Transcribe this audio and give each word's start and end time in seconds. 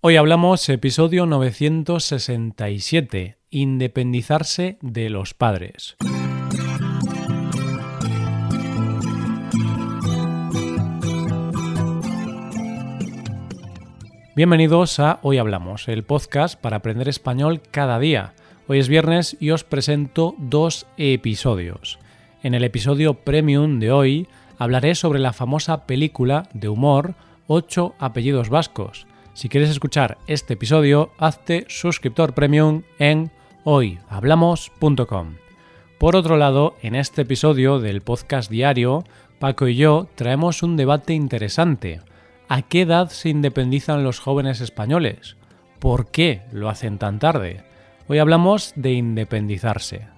Hoy 0.00 0.14
hablamos 0.14 0.68
episodio 0.68 1.26
967, 1.26 3.36
Independizarse 3.50 4.78
de 4.80 5.10
los 5.10 5.34
padres. 5.34 5.96
Bienvenidos 14.36 15.00
a 15.00 15.18
Hoy 15.22 15.38
Hablamos, 15.38 15.88
el 15.88 16.04
podcast 16.04 16.60
para 16.60 16.76
aprender 16.76 17.08
español 17.08 17.60
cada 17.72 17.98
día. 17.98 18.34
Hoy 18.68 18.78
es 18.78 18.88
viernes 18.88 19.36
y 19.40 19.50
os 19.50 19.64
presento 19.64 20.36
dos 20.38 20.86
episodios. 20.96 21.98
En 22.44 22.54
el 22.54 22.62
episodio 22.62 23.14
premium 23.14 23.80
de 23.80 23.90
hoy 23.90 24.28
hablaré 24.58 24.94
sobre 24.94 25.18
la 25.18 25.32
famosa 25.32 25.86
película 25.86 26.48
de 26.52 26.68
humor 26.68 27.16
Ocho 27.48 27.96
apellidos 27.98 28.48
vascos 28.48 29.07
si 29.38 29.48
quieres 29.48 29.70
escuchar 29.70 30.18
este 30.26 30.54
episodio, 30.54 31.12
hazte 31.16 31.64
suscriptor 31.68 32.34
premium 32.34 32.82
en 32.98 33.30
hoyhablamos.com. 33.62 35.36
Por 35.96 36.16
otro 36.16 36.36
lado, 36.36 36.74
en 36.82 36.96
este 36.96 37.22
episodio 37.22 37.78
del 37.78 38.00
podcast 38.00 38.50
diario, 38.50 39.04
Paco 39.38 39.68
y 39.68 39.76
yo 39.76 40.08
traemos 40.16 40.64
un 40.64 40.76
debate 40.76 41.14
interesante. 41.14 42.00
¿A 42.48 42.62
qué 42.62 42.80
edad 42.80 43.10
se 43.10 43.28
independizan 43.28 44.02
los 44.02 44.18
jóvenes 44.18 44.60
españoles? 44.60 45.36
¿Por 45.78 46.10
qué 46.10 46.42
lo 46.50 46.68
hacen 46.68 46.98
tan 46.98 47.20
tarde? 47.20 47.62
Hoy 48.08 48.18
hablamos 48.18 48.72
de 48.74 48.94
independizarse. 48.94 50.08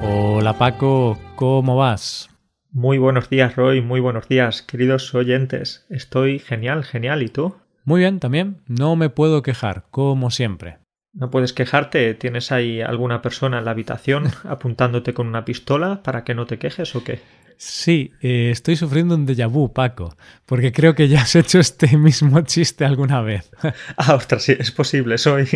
Hola 0.00 0.56
Paco, 0.56 1.18
¿cómo 1.36 1.76
vas? 1.76 2.30
Muy 2.78 2.98
buenos 2.98 3.28
días, 3.28 3.56
Roy. 3.56 3.80
Muy 3.80 3.98
buenos 3.98 4.28
días, 4.28 4.62
queridos 4.62 5.12
oyentes. 5.12 5.84
Estoy 5.90 6.38
genial, 6.38 6.84
genial. 6.84 7.24
¿Y 7.24 7.28
tú? 7.28 7.56
Muy 7.82 8.02
bien, 8.02 8.20
también. 8.20 8.58
No 8.68 8.94
me 8.94 9.10
puedo 9.10 9.42
quejar, 9.42 9.86
como 9.90 10.30
siempre. 10.30 10.78
¿No 11.12 11.28
puedes 11.28 11.52
quejarte? 11.52 12.14
¿Tienes 12.14 12.52
ahí 12.52 12.80
alguna 12.80 13.20
persona 13.20 13.58
en 13.58 13.64
la 13.64 13.72
habitación 13.72 14.28
apuntándote 14.44 15.12
con 15.12 15.26
una 15.26 15.44
pistola 15.44 16.04
para 16.04 16.22
que 16.22 16.36
no 16.36 16.46
te 16.46 16.60
quejes 16.60 16.94
o 16.94 17.02
qué? 17.02 17.18
Sí, 17.56 18.12
eh, 18.22 18.50
estoy 18.52 18.76
sufriendo 18.76 19.16
un 19.16 19.26
déjà 19.26 19.48
vu, 19.50 19.72
Paco, 19.72 20.16
porque 20.46 20.70
creo 20.70 20.94
que 20.94 21.08
ya 21.08 21.22
has 21.22 21.34
hecho 21.34 21.58
este 21.58 21.96
mismo 21.96 22.42
chiste 22.42 22.84
alguna 22.84 23.22
vez. 23.22 23.50
ah, 23.96 24.14
ostras, 24.14 24.44
sí, 24.44 24.54
es 24.56 24.70
posible. 24.70 25.18
Soy 25.18 25.48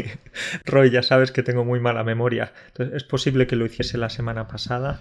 Roy, 0.64 0.90
ya 0.90 1.04
sabes 1.04 1.30
que 1.30 1.44
tengo 1.44 1.64
muy 1.64 1.78
mala 1.78 2.02
memoria. 2.02 2.52
Entonces, 2.66 2.96
es 2.96 3.04
posible 3.04 3.46
que 3.46 3.54
lo 3.54 3.64
hiciese 3.64 3.96
la 3.96 4.10
semana 4.10 4.48
pasada 4.48 5.00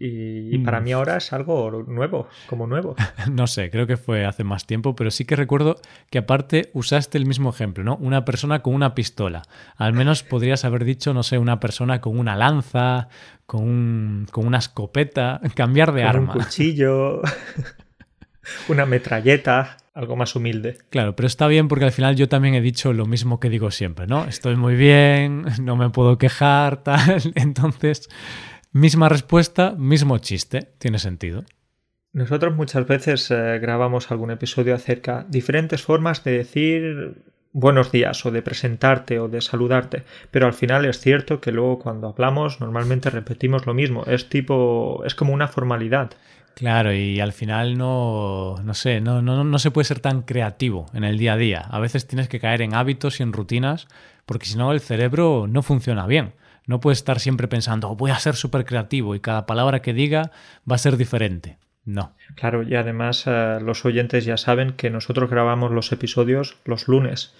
y, 0.00 0.58
para 0.58 0.80
mm. 0.80 0.84
mí 0.84 0.92
ahora 0.92 1.16
es 1.18 1.32
algo 1.32 1.84
nuevo, 1.86 2.28
como 2.46 2.66
nuevo. 2.66 2.96
no 3.30 3.46
sé, 3.46 3.70
creo 3.70 3.86
que 3.86 3.96
fue 3.96 4.24
hace 4.24 4.44
más 4.44 4.66
tiempo, 4.66 4.96
pero 4.96 5.10
sí 5.10 5.24
que 5.24 5.36
recuerdo 5.36 5.76
que 6.10 6.18
aparte 6.18 6.70
usaste 6.72 7.18
el 7.18 7.26
mismo 7.26 7.50
ejemplo, 7.50 7.84
¿no? 7.84 7.96
Una 7.96 8.24
persona 8.24 8.62
con 8.62 8.74
una 8.74 8.94
pistola. 8.94 9.42
Al 9.76 9.92
menos 9.92 10.22
podrías 10.22 10.64
haber 10.64 10.84
dicho, 10.84 11.12
no 11.12 11.22
sé, 11.22 11.38
una 11.38 11.60
persona 11.60 12.00
con 12.00 12.18
una 12.18 12.36
lanza, 12.36 13.08
con, 13.46 14.26
con 14.30 14.46
una 14.46 14.58
escopeta, 14.58 15.40
cambiar 15.54 15.92
de 15.92 16.04
arma. 16.04 16.32
Un 16.34 16.40
cuchillo, 16.40 17.20
una 18.68 18.86
metralleta 18.86 19.76
algo 19.94 20.16
más 20.16 20.34
humilde. 20.34 20.78
Claro, 20.88 21.14
pero 21.14 21.26
está 21.26 21.46
bien 21.48 21.68
porque 21.68 21.84
al 21.84 21.92
final 21.92 22.16
yo 22.16 22.28
también 22.28 22.54
he 22.54 22.62
dicho 22.62 22.94
lo 22.94 23.04
mismo 23.04 23.40
que 23.40 23.50
digo 23.50 23.70
siempre, 23.70 24.06
¿no? 24.06 24.24
Estoy 24.24 24.56
muy 24.56 24.74
bien, 24.74 25.44
no 25.60 25.76
me 25.76 25.90
puedo 25.90 26.16
quejar, 26.16 26.82
tal. 26.82 27.20
Entonces, 27.34 28.08
Misma 28.72 29.10
respuesta, 29.10 29.74
mismo 29.76 30.16
chiste. 30.18 30.70
Tiene 30.78 30.98
sentido. 30.98 31.44
Nosotros 32.14 32.54
muchas 32.54 32.86
veces 32.86 33.30
eh, 33.30 33.58
grabamos 33.58 34.10
algún 34.10 34.30
episodio 34.30 34.74
acerca 34.74 35.24
de 35.24 35.30
diferentes 35.30 35.82
formas 35.82 36.24
de 36.24 36.32
decir 36.32 37.22
buenos 37.52 37.92
días 37.92 38.24
o 38.24 38.30
de 38.30 38.40
presentarte 38.40 39.18
o 39.18 39.28
de 39.28 39.42
saludarte, 39.42 40.04
pero 40.30 40.46
al 40.46 40.54
final 40.54 40.86
es 40.86 41.00
cierto 41.00 41.40
que 41.40 41.52
luego 41.52 41.78
cuando 41.78 42.08
hablamos 42.08 42.60
normalmente 42.60 43.10
repetimos 43.10 43.66
lo 43.66 43.74
mismo, 43.74 44.04
es 44.06 44.30
tipo 44.30 45.02
es 45.04 45.14
como 45.14 45.34
una 45.34 45.48
formalidad. 45.48 46.12
Claro, 46.54 46.94
y 46.94 47.20
al 47.20 47.32
final 47.32 47.76
no, 47.76 48.56
no 48.62 48.74
sé, 48.74 49.00
no, 49.00 49.20
no, 49.20 49.44
no 49.44 49.58
se 49.58 49.70
puede 49.70 49.86
ser 49.86 50.00
tan 50.00 50.22
creativo 50.22 50.86
en 50.94 51.04
el 51.04 51.18
día 51.18 51.34
a 51.34 51.38
día. 51.38 51.60
A 51.60 51.78
veces 51.78 52.06
tienes 52.06 52.28
que 52.28 52.40
caer 52.40 52.62
en 52.62 52.74
hábitos 52.74 53.20
y 53.20 53.22
en 53.22 53.32
rutinas 53.32 53.86
porque 54.26 54.46
si 54.46 54.56
no 54.56 54.72
el 54.72 54.80
cerebro 54.80 55.46
no 55.48 55.62
funciona 55.62 56.06
bien. 56.06 56.34
No 56.66 56.80
puedes 56.80 56.98
estar 56.98 57.20
siempre 57.20 57.48
pensando, 57.48 57.90
oh, 57.90 57.96
voy 57.96 58.10
a 58.10 58.18
ser 58.18 58.34
súper 58.34 58.64
creativo 58.64 59.14
y 59.14 59.20
cada 59.20 59.46
palabra 59.46 59.82
que 59.82 59.92
diga 59.92 60.30
va 60.70 60.76
a 60.76 60.78
ser 60.78 60.96
diferente. 60.96 61.58
No. 61.84 62.14
Claro, 62.36 62.62
y 62.62 62.76
además 62.76 63.24
eh, 63.26 63.58
los 63.60 63.84
oyentes 63.84 64.24
ya 64.24 64.36
saben 64.36 64.72
que 64.74 64.90
nosotros 64.90 65.28
grabamos 65.28 65.72
los 65.72 65.90
episodios 65.92 66.56
los 66.64 66.86
lunes. 66.88 67.34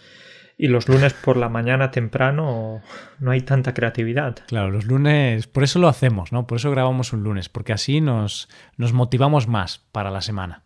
Y 0.59 0.69
los 0.69 0.88
lunes 0.88 1.15
por 1.15 1.37
la 1.37 1.49
mañana 1.49 1.91
temprano 1.91 2.83
no 3.19 3.31
hay 3.31 3.41
tanta 3.41 3.72
creatividad. 3.72 4.37
Claro, 4.47 4.71
los 4.71 4.84
lunes, 4.84 5.47
por 5.47 5.65
eso 5.65 5.78
lo 5.78 5.89
hacemos, 5.89 6.31
¿no? 6.31 6.47
Por 6.47 6.59
eso 6.59 6.71
grabamos 6.71 7.12
un 7.12 7.22
lunes, 7.22 7.49
porque 7.49 7.72
así 7.72 8.00
nos, 8.00 8.49
nos 8.77 8.93
motivamos 8.93 9.49
más 9.49 9.78
para 9.93 10.10
la 10.10 10.21
semana. 10.21 10.62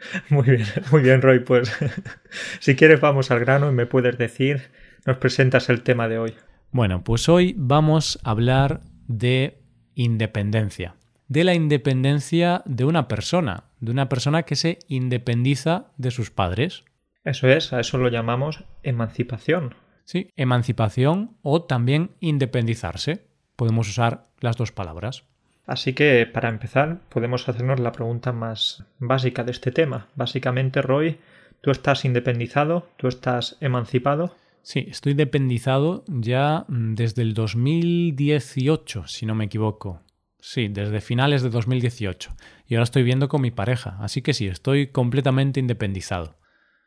Muy 0.30 0.44
bien, 0.44 0.66
muy 0.90 1.02
bien, 1.02 1.20
Roy. 1.20 1.40
Pues 1.40 1.70
si 2.60 2.74
quieres 2.74 3.00
vamos 3.00 3.30
al 3.30 3.40
grano 3.40 3.68
y 3.70 3.74
me 3.74 3.84
puedes 3.84 4.16
decir, 4.16 4.70
nos 5.04 5.18
presentas 5.18 5.68
el 5.68 5.82
tema 5.82 6.08
de 6.08 6.18
hoy. 6.18 6.34
Bueno, 6.72 7.02
pues 7.02 7.28
hoy 7.28 7.54
vamos 7.58 8.20
a 8.22 8.30
hablar 8.30 8.82
de 9.08 9.58
independencia, 9.96 10.94
de 11.26 11.42
la 11.42 11.54
independencia 11.54 12.62
de 12.64 12.84
una 12.84 13.08
persona, 13.08 13.64
de 13.80 13.90
una 13.90 14.08
persona 14.08 14.44
que 14.44 14.54
se 14.54 14.78
independiza 14.86 15.86
de 15.96 16.12
sus 16.12 16.30
padres. 16.30 16.84
Eso 17.24 17.48
es, 17.48 17.72
a 17.72 17.80
eso 17.80 17.98
lo 17.98 18.08
llamamos 18.08 18.62
emancipación. 18.84 19.74
Sí, 20.04 20.30
emancipación 20.36 21.36
o 21.42 21.64
también 21.64 22.12
independizarse. 22.20 23.26
Podemos 23.56 23.88
usar 23.88 24.28
las 24.38 24.56
dos 24.56 24.70
palabras. 24.70 25.24
Así 25.66 25.92
que, 25.92 26.24
para 26.24 26.48
empezar, 26.48 27.00
podemos 27.08 27.48
hacernos 27.48 27.80
la 27.80 27.90
pregunta 27.90 28.30
más 28.30 28.84
básica 29.00 29.42
de 29.42 29.50
este 29.50 29.72
tema. 29.72 30.06
Básicamente, 30.14 30.82
Roy, 30.82 31.18
¿tú 31.62 31.72
estás 31.72 32.04
independizado? 32.04 32.88
¿Tú 32.96 33.08
estás 33.08 33.56
emancipado? 33.60 34.36
Sí, 34.62 34.86
estoy 34.88 35.14
dependizado 35.14 36.04
ya 36.06 36.64
mm, 36.68 36.94
desde 36.94 37.22
el 37.22 37.34
2018, 37.34 39.06
si 39.06 39.26
no 39.26 39.34
me 39.34 39.46
equivoco. 39.46 40.02
Sí, 40.38 40.68
desde 40.68 41.00
finales 41.00 41.42
de 41.42 41.50
2018. 41.50 42.34
Y 42.66 42.74
ahora 42.74 42.84
estoy 42.84 43.02
viendo 43.02 43.28
con 43.28 43.42
mi 43.42 43.50
pareja. 43.50 43.96
Así 44.00 44.22
que 44.22 44.32
sí, 44.32 44.46
estoy 44.46 44.88
completamente 44.88 45.60
independizado. 45.60 46.38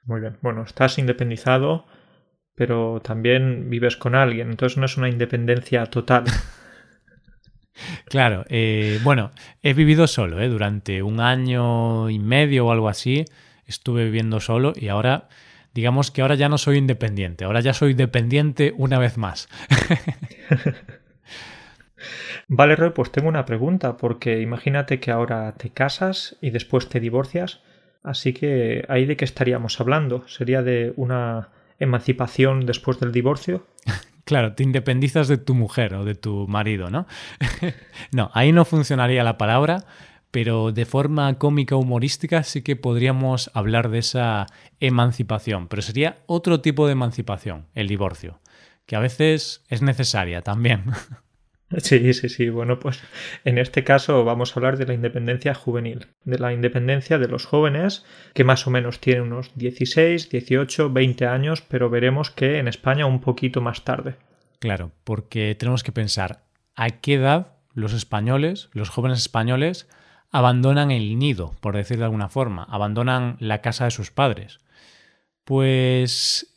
Muy 0.05 0.21
bien. 0.21 0.37
Bueno, 0.41 0.63
estás 0.63 0.97
independizado, 0.97 1.85
pero 2.55 3.01
también 3.03 3.69
vives 3.69 3.95
con 3.95 4.15
alguien. 4.15 4.49
Entonces 4.49 4.77
no 4.77 4.85
es 4.85 4.97
una 4.97 5.09
independencia 5.09 5.85
total. 5.85 6.25
claro. 8.05 8.43
Eh, 8.49 8.99
bueno, 9.03 9.31
he 9.61 9.73
vivido 9.73 10.07
solo. 10.07 10.41
¿eh? 10.41 10.49
Durante 10.49 11.03
un 11.03 11.19
año 11.19 12.09
y 12.09 12.19
medio 12.19 12.67
o 12.67 12.71
algo 12.71 12.89
así. 12.89 13.25
Estuve 13.65 14.05
viviendo 14.05 14.39
solo 14.39 14.73
y 14.75 14.89
ahora 14.89 15.29
digamos 15.73 16.11
que 16.11 16.21
ahora 16.21 16.35
ya 16.35 16.49
no 16.49 16.57
soy 16.57 16.77
independiente, 16.77 17.45
ahora 17.45 17.61
ya 17.61 17.73
soy 17.73 17.93
dependiente 17.93 18.73
una 18.77 18.99
vez 18.99 19.17
más. 19.17 19.49
vale, 22.47 22.75
Roy, 22.75 22.91
pues 22.91 23.11
tengo 23.11 23.29
una 23.29 23.45
pregunta, 23.45 23.97
porque 23.97 24.41
imagínate 24.41 24.99
que 24.99 25.11
ahora 25.11 25.53
te 25.53 25.69
casas 25.69 26.37
y 26.41 26.51
después 26.51 26.89
te 26.89 26.99
divorcias, 26.99 27.61
así 28.03 28.33
que 28.33 28.85
ahí 28.89 29.05
de 29.05 29.17
qué 29.17 29.25
estaríamos 29.25 29.79
hablando? 29.81 30.27
¿Sería 30.27 30.61
de 30.61 30.93
una 30.95 31.49
emancipación 31.79 32.65
después 32.65 32.99
del 32.99 33.11
divorcio? 33.11 33.65
Claro, 34.25 34.53
te 34.53 34.63
independizas 34.63 35.27
de 35.27 35.37
tu 35.37 35.53
mujer 35.53 35.95
o 35.95 36.05
de 36.05 36.15
tu 36.15 36.47
marido, 36.47 36.89
¿no? 36.89 37.07
no, 38.13 38.31
ahí 38.33 38.53
no 38.53 38.63
funcionaría 38.63 39.21
la 39.21 39.37
palabra, 39.37 39.83
pero 40.33 40.71
de 40.71 40.85
forma 40.85 41.37
cómica 41.37 41.75
humorística 41.75 42.41
sí 42.41 42.63
que 42.63 42.75
podríamos 42.75 43.51
hablar 43.53 43.89
de 43.89 43.99
esa 43.99 44.47
emancipación, 44.79 45.67
pero 45.67 45.83
sería 45.83 46.17
otro 46.25 46.59
tipo 46.59 46.87
de 46.87 46.93
emancipación, 46.93 47.67
el 47.75 47.87
divorcio, 47.87 48.39
que 48.87 48.95
a 48.95 48.99
veces 48.99 49.63
es 49.69 49.83
necesaria 49.83 50.41
también. 50.41 50.85
Sí, 51.79 52.13
sí, 52.13 52.29
sí. 52.29 52.49
Bueno, 52.49 52.77
pues 52.77 53.01
en 53.45 53.57
este 53.57 53.83
caso 53.83 54.23
vamos 54.23 54.51
a 54.51 54.59
hablar 54.59 54.77
de 54.77 54.85
la 54.85 54.93
independencia 54.93 55.55
juvenil, 55.55 56.05
de 56.23 56.37
la 56.37 56.53
independencia 56.53 57.17
de 57.17 57.27
los 57.27 57.47
jóvenes, 57.47 58.05
que 58.35 58.43
más 58.43 58.67
o 58.67 58.69
menos 58.69 58.99
tienen 58.99 59.23
unos 59.23 59.49
16, 59.55 60.29
18, 60.29 60.91
20 60.91 61.25
años, 61.25 61.63
pero 61.67 61.89
veremos 61.89 62.29
que 62.29 62.59
en 62.59 62.67
España 62.67 63.07
un 63.07 63.21
poquito 63.21 63.59
más 63.59 63.83
tarde. 63.83 64.17
Claro, 64.59 64.91
porque 65.03 65.55
tenemos 65.55 65.81
que 65.81 65.91
pensar 65.91 66.43
a 66.75 66.91
qué 66.91 67.15
edad 67.15 67.53
los 67.73 67.93
españoles, 67.93 68.69
los 68.73 68.89
jóvenes 68.89 69.17
españoles, 69.17 69.87
abandonan 70.33 70.91
el 70.91 71.17
nido, 71.17 71.55
por 71.61 71.75
decir 71.75 71.99
de 71.99 72.05
alguna 72.05 72.27
forma, 72.27 72.63
abandonan 72.63 73.37
la 73.39 73.61
casa 73.61 73.85
de 73.85 73.91
sus 73.91 74.11
padres. 74.11 74.59
Pues 75.45 76.53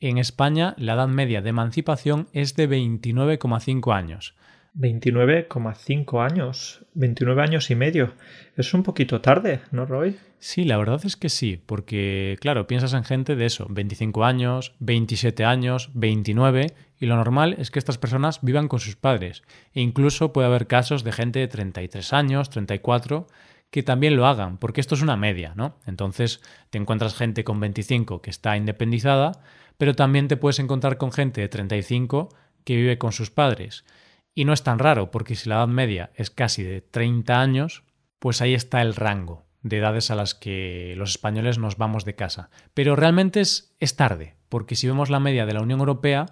en 0.00 0.18
España 0.18 0.74
la 0.76 0.94
edad 0.94 1.08
media 1.08 1.40
de 1.40 1.50
emancipación 1.50 2.28
es 2.32 2.56
de 2.56 2.68
29,5 2.68 3.94
años. 3.94 4.34
29,5 4.76 6.24
años, 6.24 6.84
29 6.94 7.42
años 7.42 7.70
y 7.70 7.76
medio. 7.76 8.14
Es 8.56 8.74
un 8.74 8.82
poquito 8.82 9.20
tarde, 9.20 9.60
¿no, 9.70 9.86
Roy? 9.86 10.16
Sí, 10.38 10.64
la 10.64 10.76
verdad 10.76 11.00
es 11.04 11.16
que 11.16 11.28
sí, 11.28 11.60
porque 11.64 12.36
claro, 12.40 12.66
piensas 12.66 12.92
en 12.92 13.04
gente 13.04 13.36
de 13.36 13.46
eso, 13.46 13.66
25 13.70 14.24
años, 14.24 14.74
27 14.80 15.44
años, 15.44 15.90
29, 15.94 16.74
y 16.98 17.06
lo 17.06 17.16
normal 17.16 17.54
es 17.58 17.70
que 17.70 17.78
estas 17.78 17.98
personas 17.98 18.40
vivan 18.42 18.68
con 18.68 18.80
sus 18.80 18.96
padres. 18.96 19.42
E 19.74 19.80
incluso 19.80 20.32
puede 20.32 20.48
haber 20.48 20.66
casos 20.66 21.04
de 21.04 21.12
gente 21.12 21.38
de 21.38 21.48
33 21.48 22.12
años, 22.12 22.50
34, 22.50 23.26
que 23.70 23.82
también 23.82 24.16
lo 24.16 24.26
hagan, 24.26 24.58
porque 24.58 24.80
esto 24.80 24.94
es 24.94 25.02
una 25.02 25.16
media, 25.16 25.52
¿no? 25.56 25.78
Entonces 25.86 26.40
te 26.70 26.78
encuentras 26.78 27.14
gente 27.14 27.44
con 27.44 27.60
25 27.60 28.22
que 28.22 28.30
está 28.30 28.56
independizada, 28.56 29.32
pero 29.78 29.94
también 29.94 30.28
te 30.28 30.36
puedes 30.36 30.58
encontrar 30.58 30.98
con 30.98 31.12
gente 31.12 31.40
de 31.40 31.48
35 31.48 32.28
que 32.64 32.76
vive 32.76 32.98
con 32.98 33.12
sus 33.12 33.30
padres. 33.30 33.84
Y 34.34 34.44
no 34.44 34.52
es 34.52 34.62
tan 34.62 34.78
raro, 34.78 35.10
porque 35.10 35.36
si 35.36 35.48
la 35.48 35.56
edad 35.56 35.68
media 35.68 36.10
es 36.14 36.30
casi 36.30 36.62
de 36.62 36.80
30 36.80 37.40
años, 37.40 37.84
pues 38.18 38.40
ahí 38.40 38.54
está 38.54 38.82
el 38.82 38.94
rango 38.94 39.44
de 39.62 39.78
edades 39.78 40.10
a 40.10 40.14
las 40.14 40.34
que 40.34 40.94
los 40.96 41.10
españoles 41.10 41.58
nos 41.58 41.78
vamos 41.78 42.04
de 42.04 42.14
casa. 42.14 42.50
Pero 42.74 42.96
realmente 42.96 43.40
es, 43.40 43.74
es 43.80 43.96
tarde, 43.96 44.34
porque 44.48 44.76
si 44.76 44.86
vemos 44.86 45.10
la 45.10 45.20
media 45.20 45.46
de 45.46 45.54
la 45.54 45.62
Unión 45.62 45.80
Europea 45.80 46.26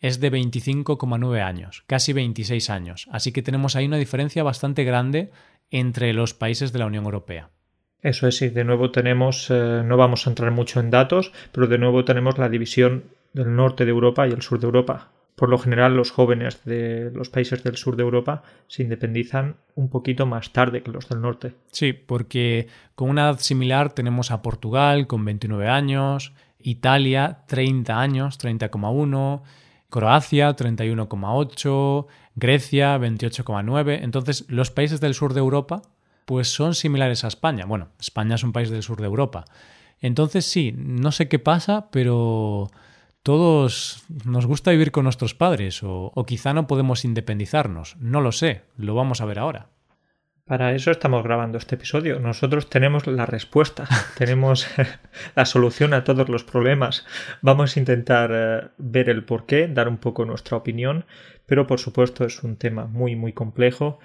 es 0.00 0.18
de 0.20 0.32
25,9 0.32 1.42
años, 1.42 1.84
casi 1.86 2.12
26 2.12 2.70
años. 2.70 3.06
Así 3.12 3.32
que 3.32 3.42
tenemos 3.42 3.76
ahí 3.76 3.86
una 3.86 3.98
diferencia 3.98 4.42
bastante 4.42 4.84
grande 4.84 5.30
entre 5.70 6.12
los 6.14 6.34
países 6.34 6.72
de 6.72 6.78
la 6.78 6.86
Unión 6.86 7.04
Europea. 7.04 7.50
Eso 8.02 8.26
es, 8.26 8.38
sí, 8.38 8.48
de 8.48 8.64
nuevo 8.64 8.90
tenemos, 8.90 9.50
eh, 9.50 9.82
no 9.84 9.96
vamos 9.98 10.26
a 10.26 10.30
entrar 10.30 10.50
mucho 10.52 10.80
en 10.80 10.90
datos, 10.90 11.32
pero 11.52 11.66
de 11.66 11.78
nuevo 11.78 12.04
tenemos 12.04 12.38
la 12.38 12.48
división 12.48 13.04
del 13.34 13.54
norte 13.54 13.84
de 13.84 13.90
Europa 13.90 14.26
y 14.26 14.32
el 14.32 14.40
sur 14.40 14.58
de 14.58 14.66
Europa. 14.66 15.10
Por 15.40 15.48
lo 15.48 15.56
general, 15.56 15.96
los 15.96 16.10
jóvenes 16.10 16.66
de 16.66 17.10
los 17.14 17.30
países 17.30 17.64
del 17.64 17.78
sur 17.78 17.96
de 17.96 18.02
Europa 18.02 18.42
se 18.66 18.82
independizan 18.82 19.56
un 19.74 19.88
poquito 19.88 20.26
más 20.26 20.52
tarde 20.52 20.82
que 20.82 20.90
los 20.90 21.08
del 21.08 21.22
norte. 21.22 21.54
Sí, 21.72 21.94
porque 21.94 22.68
con 22.94 23.08
una 23.08 23.22
edad 23.22 23.38
similar 23.38 23.90
tenemos 23.94 24.32
a 24.32 24.42
Portugal 24.42 25.06
con 25.06 25.24
29 25.24 25.66
años, 25.66 26.34
Italia 26.58 27.38
30 27.46 27.98
años, 27.98 28.38
30,1, 28.38 29.40
Croacia 29.88 30.54
31,8, 30.54 32.06
Grecia 32.34 32.98
28,9. 32.98 34.00
Entonces, 34.02 34.44
los 34.46 34.70
países 34.70 35.00
del 35.00 35.14
sur 35.14 35.32
de 35.32 35.40
Europa 35.40 35.80
pues 36.26 36.48
son 36.48 36.74
similares 36.74 37.24
a 37.24 37.28
España. 37.28 37.64
Bueno, 37.64 37.88
España 37.98 38.34
es 38.34 38.44
un 38.44 38.52
país 38.52 38.68
del 38.68 38.82
sur 38.82 39.00
de 39.00 39.06
Europa. 39.06 39.46
Entonces, 40.02 40.44
sí, 40.44 40.74
no 40.76 41.12
sé 41.12 41.28
qué 41.28 41.38
pasa, 41.38 41.88
pero 41.90 42.70
todos 43.22 44.04
nos 44.24 44.46
gusta 44.46 44.70
vivir 44.70 44.92
con 44.92 45.04
nuestros 45.04 45.34
padres 45.34 45.80
o, 45.82 46.12
quizá 46.26 46.54
no 46.54 46.66
podemos 46.66 47.04
independizarnos. 47.04 47.96
No 47.98 48.20
lo 48.20 48.32
sé, 48.32 48.62
lo 48.76 48.94
vamos 48.94 49.20
a 49.20 49.26
ver 49.26 49.38
ahora. 49.38 49.68
Para 50.46 50.74
eso 50.74 50.90
estamos 50.90 51.22
grabando 51.22 51.58
este 51.58 51.76
episodio. 51.76 52.18
Nosotros 52.18 52.68
tenemos 52.68 53.06
la 53.06 53.26
respuesta, 53.26 53.86
tenemos 54.18 54.66
la 55.36 55.44
solución 55.44 55.94
a 55.94 56.02
todos 56.02 56.28
los 56.28 56.44
problemas. 56.44 57.06
Vamos 57.40 57.76
a 57.76 57.80
intentar 57.80 58.30
eh, 58.32 58.68
ver 58.78 59.08
el 59.08 59.24
porqué, 59.24 59.68
dar 59.68 59.88
un 59.88 59.98
poco 59.98 60.24
nuestra 60.24 60.56
opinión, 60.56 61.04
pero 61.46 61.66
por 61.66 61.78
supuesto 61.78 62.24
es 62.24 62.42
un 62.42 62.56
tema 62.56 62.86
muy 62.86 63.16
muy 63.16 63.32
complejo 63.32 64.00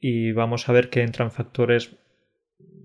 y 0.00 0.32
vamos 0.32 0.68
a 0.68 0.72
ver 0.72 0.88
que 0.88 1.02
entran 1.02 1.30
factores 1.30 1.96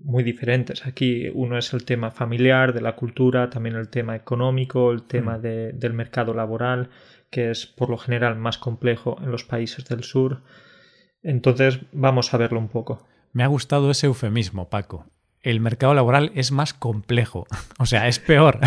muy 0.06 0.22
diferentes. 0.22 0.86
Aquí 0.86 1.28
uno 1.34 1.58
es 1.58 1.72
el 1.72 1.84
tema 1.84 2.12
familiar, 2.12 2.72
de 2.72 2.80
la 2.80 2.94
cultura, 2.94 3.50
también 3.50 3.74
el 3.74 3.88
tema 3.88 4.14
económico, 4.14 4.92
el 4.92 5.02
tema 5.02 5.36
mm. 5.36 5.42
del 5.42 5.92
mercado 5.92 6.32
laboral, 6.32 6.90
que 7.28 7.50
es 7.50 7.66
por 7.66 7.90
lo 7.90 7.98
general 7.98 8.36
más 8.36 8.56
complejo 8.56 9.18
en 9.20 9.32
los 9.32 9.42
países 9.42 9.84
del 9.86 10.04
sur. 10.04 10.42
Entonces 11.24 11.80
vamos 11.92 12.32
a 12.32 12.36
verlo 12.36 12.60
un 12.60 12.68
poco. 12.68 13.04
Me 13.32 13.42
ha 13.42 13.48
gustado 13.48 13.90
ese 13.90 14.06
eufemismo, 14.06 14.70
Paco. 14.70 15.06
El 15.42 15.58
mercado 15.60 15.92
laboral 15.92 16.30
es 16.36 16.52
más 16.52 16.72
complejo, 16.72 17.46
o 17.78 17.86
sea, 17.86 18.06
es 18.06 18.20
peor. 18.20 18.60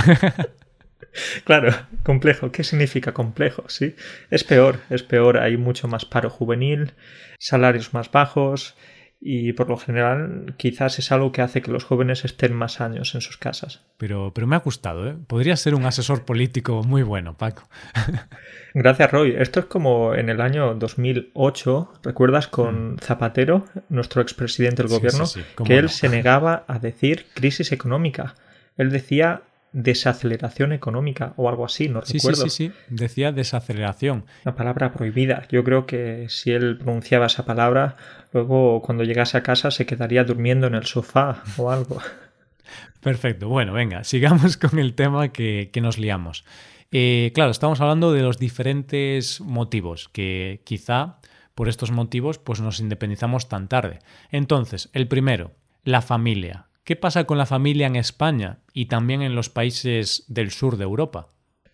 claro, 1.45 1.73
complejo. 2.03 2.51
¿Qué 2.51 2.65
significa 2.65 3.13
complejo? 3.13 3.63
Sí, 3.69 3.95
es 4.29 4.43
peor, 4.43 4.81
es 4.89 5.03
peor. 5.03 5.37
Hay 5.37 5.55
mucho 5.55 5.87
más 5.87 6.03
paro 6.03 6.29
juvenil, 6.29 6.95
salarios 7.39 7.93
más 7.93 8.11
bajos, 8.11 8.75
y 9.21 9.51
por 9.51 9.67
lo 9.67 9.75
general 9.75 10.55
quizás 10.57 10.97
es 10.99 11.11
algo 11.11 11.31
que 11.31 11.41
hace 11.41 11.61
que 11.61 11.71
los 11.71 11.83
jóvenes 11.83 12.23
estén 12.23 12.53
más 12.53 12.79
años 12.79 13.15
en 13.15 13.21
sus 13.21 13.37
casas. 13.37 13.81
Pero, 13.97 14.31
pero 14.33 14.47
me 14.47 14.55
ha 14.55 14.59
gustado, 14.59 15.09
¿eh? 15.09 15.15
Podría 15.27 15.57
ser 15.57 15.75
un 15.75 15.85
asesor 15.85 16.23
político 16.23 16.83
muy 16.83 17.03
bueno, 17.03 17.35
Paco. 17.37 17.67
Gracias, 18.73 19.11
Roy. 19.11 19.35
Esto 19.37 19.59
es 19.59 19.65
como 19.65 20.15
en 20.15 20.29
el 20.29 20.39
año 20.39 20.73
2008, 20.73 21.93
¿recuerdas 22.03 22.47
con 22.47 22.93
mm. 22.93 22.97
Zapatero, 22.99 23.65
nuestro 23.89 24.21
expresidente 24.21 24.83
del 24.83 24.91
gobierno, 24.91 25.25
que 25.65 25.77
él 25.77 25.89
se 25.89 26.07
negaba 26.07 26.63
a 26.67 26.79
decir 26.79 27.25
crisis 27.33 27.73
económica? 27.73 28.35
Él 28.77 28.89
decía 28.89 29.41
desaceleración 29.71 30.73
económica 30.73 31.33
o 31.37 31.49
algo 31.49 31.65
así, 31.65 31.89
no 31.89 32.01
recuerdo. 32.01 32.43
Sí, 32.43 32.49
sí, 32.49 32.67
sí, 32.67 32.73
decía 32.89 33.31
desaceleración. 33.31 34.25
Una 34.45 34.55
palabra 34.55 34.91
prohibida. 34.93 35.47
Yo 35.49 35.63
creo 35.63 35.85
que 35.85 36.27
si 36.29 36.51
él 36.51 36.77
pronunciaba 36.77 37.27
esa 37.27 37.45
palabra, 37.45 37.95
luego 38.33 38.81
cuando 38.81 39.03
llegase 39.03 39.37
a 39.37 39.43
casa 39.43 39.71
se 39.71 39.85
quedaría 39.85 40.23
durmiendo 40.23 40.67
en 40.67 40.75
el 40.75 40.85
sofá 40.85 41.43
o 41.57 41.71
algo. 41.71 41.99
Perfecto. 43.01 43.47
Bueno, 43.47 43.73
venga, 43.73 44.03
sigamos 44.03 44.57
con 44.57 44.79
el 44.79 44.93
tema 44.93 45.29
que, 45.29 45.71
nos 45.81 45.97
liamos. 45.97 46.45
Eh, 46.91 47.31
claro, 47.33 47.51
estamos 47.51 47.79
hablando 47.81 48.11
de 48.11 48.23
los 48.23 48.39
diferentes 48.39 49.41
motivos 49.41 50.09
que 50.09 50.61
quizá 50.65 51.19
por 51.53 51.69
estos 51.69 51.91
motivos 51.91 52.39
pues 52.39 52.61
nos 52.61 52.79
independizamos 52.79 53.47
tan 53.47 53.67
tarde. 53.67 53.99
Entonces, 54.31 54.89
el 54.93 55.07
primero, 55.07 55.51
la 55.83 56.01
familia. 56.01 56.68
¿Qué 56.89 56.95
pasa 56.95 57.25
con 57.25 57.37
la 57.37 57.45
familia 57.45 57.85
en 57.85 57.95
España 57.95 58.61
y 58.73 58.87
también 58.87 59.21
en 59.21 59.35
los 59.35 59.47
países 59.47 60.25
del 60.27 60.49
sur 60.49 60.75
de 60.75 60.85
Europa? 60.85 61.27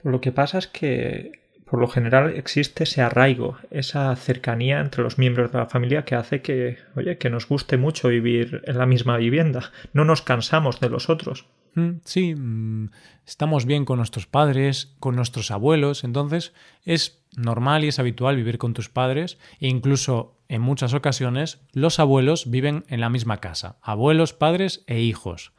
Lo 0.04 0.20
que 0.20 0.34
pasa 0.34 0.58
es 0.58 0.68
que 0.68 1.40
por 1.64 1.80
lo 1.80 1.88
general 1.88 2.36
existe 2.36 2.84
ese 2.84 3.02
arraigo, 3.02 3.58
esa 3.72 4.14
cercanía 4.18 4.82
entre 4.82 5.04
los 5.04 5.18
miembros 5.18 5.54
de 5.54 5.60
la 5.60 5.68
familia 5.68 6.04
que 6.04 6.16
hace 6.16 6.42
que, 6.42 6.80
oye, 6.98 7.18
que 7.18 7.30
nos 7.30 7.48
guste 7.48 7.78
mucho 7.78 8.10
vivir 8.10 8.62
en 8.66 8.78
la 8.78 8.86
misma 8.86 9.16
vivienda. 9.16 9.72
No 9.94 10.04
nos 10.04 10.22
cansamos 10.22 10.82
de 10.82 10.90
los 10.90 11.10
otros. 11.10 11.46
Sí, 12.06 12.36
mm, 12.36 12.90
estamos 13.26 13.66
bien 13.66 13.84
con 13.84 13.98
nuestros 13.98 14.28
padres, 14.28 14.96
con 15.00 15.16
nuestros 15.16 15.52
abuelos, 15.52 16.04
entonces 16.04 16.54
es 16.84 17.22
normal 17.36 17.84
y 17.84 17.90
es 17.90 18.00
habitual 18.00 18.38
vivir 18.38 18.58
con 18.58 18.74
tus 18.74 18.90
padres 18.90 19.38
e 19.60 19.68
incluso 19.68 20.38
en 20.48 20.62
muchas 20.62 20.94
ocasiones 20.94 21.60
los 21.74 22.00
abuelos 22.00 22.50
viven 22.50 22.86
en 22.88 23.02
la 23.02 23.10
misma 23.10 23.38
casa, 23.38 23.78
abuelos, 23.82 24.34
padres 24.34 24.84
e 24.88 25.02
hijos. 25.02 25.52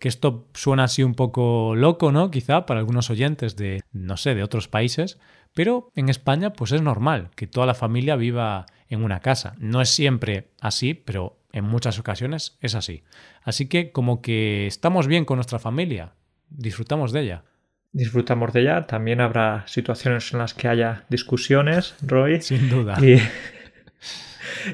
Que 0.00 0.08
esto 0.08 0.48
suena 0.54 0.84
así 0.84 1.02
un 1.02 1.14
poco 1.14 1.74
loco, 1.76 2.10
¿no? 2.10 2.30
Quizá 2.30 2.64
para 2.64 2.80
algunos 2.80 3.10
oyentes 3.10 3.54
de, 3.56 3.82
no 3.92 4.16
sé, 4.16 4.34
de 4.34 4.42
otros 4.42 4.66
países, 4.66 5.18
pero 5.54 5.92
en 5.94 6.08
España 6.08 6.54
pues 6.54 6.72
es 6.72 6.80
normal 6.80 7.30
que 7.36 7.46
toda 7.46 7.66
la 7.66 7.74
familia 7.74 8.16
viva 8.16 8.66
en 8.88 9.04
una 9.04 9.20
casa. 9.20 9.54
No 9.58 9.82
es 9.82 9.90
siempre 9.90 10.48
así, 10.60 10.94
pero 10.94 11.39
en 11.52 11.64
muchas 11.64 11.98
ocasiones 11.98 12.56
es 12.60 12.74
así. 12.74 13.02
Así 13.42 13.68
que 13.68 13.92
como 13.92 14.22
que 14.22 14.66
estamos 14.66 15.06
bien 15.06 15.24
con 15.24 15.36
nuestra 15.36 15.58
familia, 15.58 16.12
disfrutamos 16.48 17.12
de 17.12 17.20
ella. 17.22 17.44
Disfrutamos 17.92 18.52
de 18.52 18.60
ella. 18.62 18.86
También 18.86 19.20
habrá 19.20 19.64
situaciones 19.66 20.32
en 20.32 20.38
las 20.38 20.54
que 20.54 20.68
haya 20.68 21.04
discusiones, 21.08 21.96
Roy. 22.02 22.40
Sin 22.40 22.68
duda. 22.68 22.98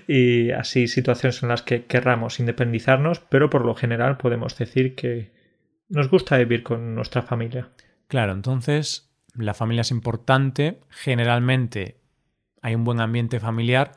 Y, 0.09 0.51
así 0.51 0.89
situaciones 0.89 1.43
en 1.43 1.49
las 1.49 1.63
que 1.63 1.85
querramos 1.85 2.41
independizarnos, 2.41 3.21
pero 3.21 3.51
por 3.51 3.65
lo 3.65 3.75
general 3.75 4.17
podemos 4.17 4.57
decir 4.57 4.95
que 4.95 5.31
nos 5.89 6.11
gusta 6.11 6.39
vivir 6.39 6.63
con 6.63 6.95
nuestra 6.95 7.23
familia. 7.23 7.69
Claro, 8.09 8.33
entonces 8.33 9.11
la 9.35 9.55
familia 9.55 9.83
es 9.83 9.91
importante. 9.91 10.81
Generalmente 10.89 11.99
hay 12.63 12.75
un 12.75 12.85
buen 12.85 13.01
ambiente 13.01 13.39
familiar 13.39 13.93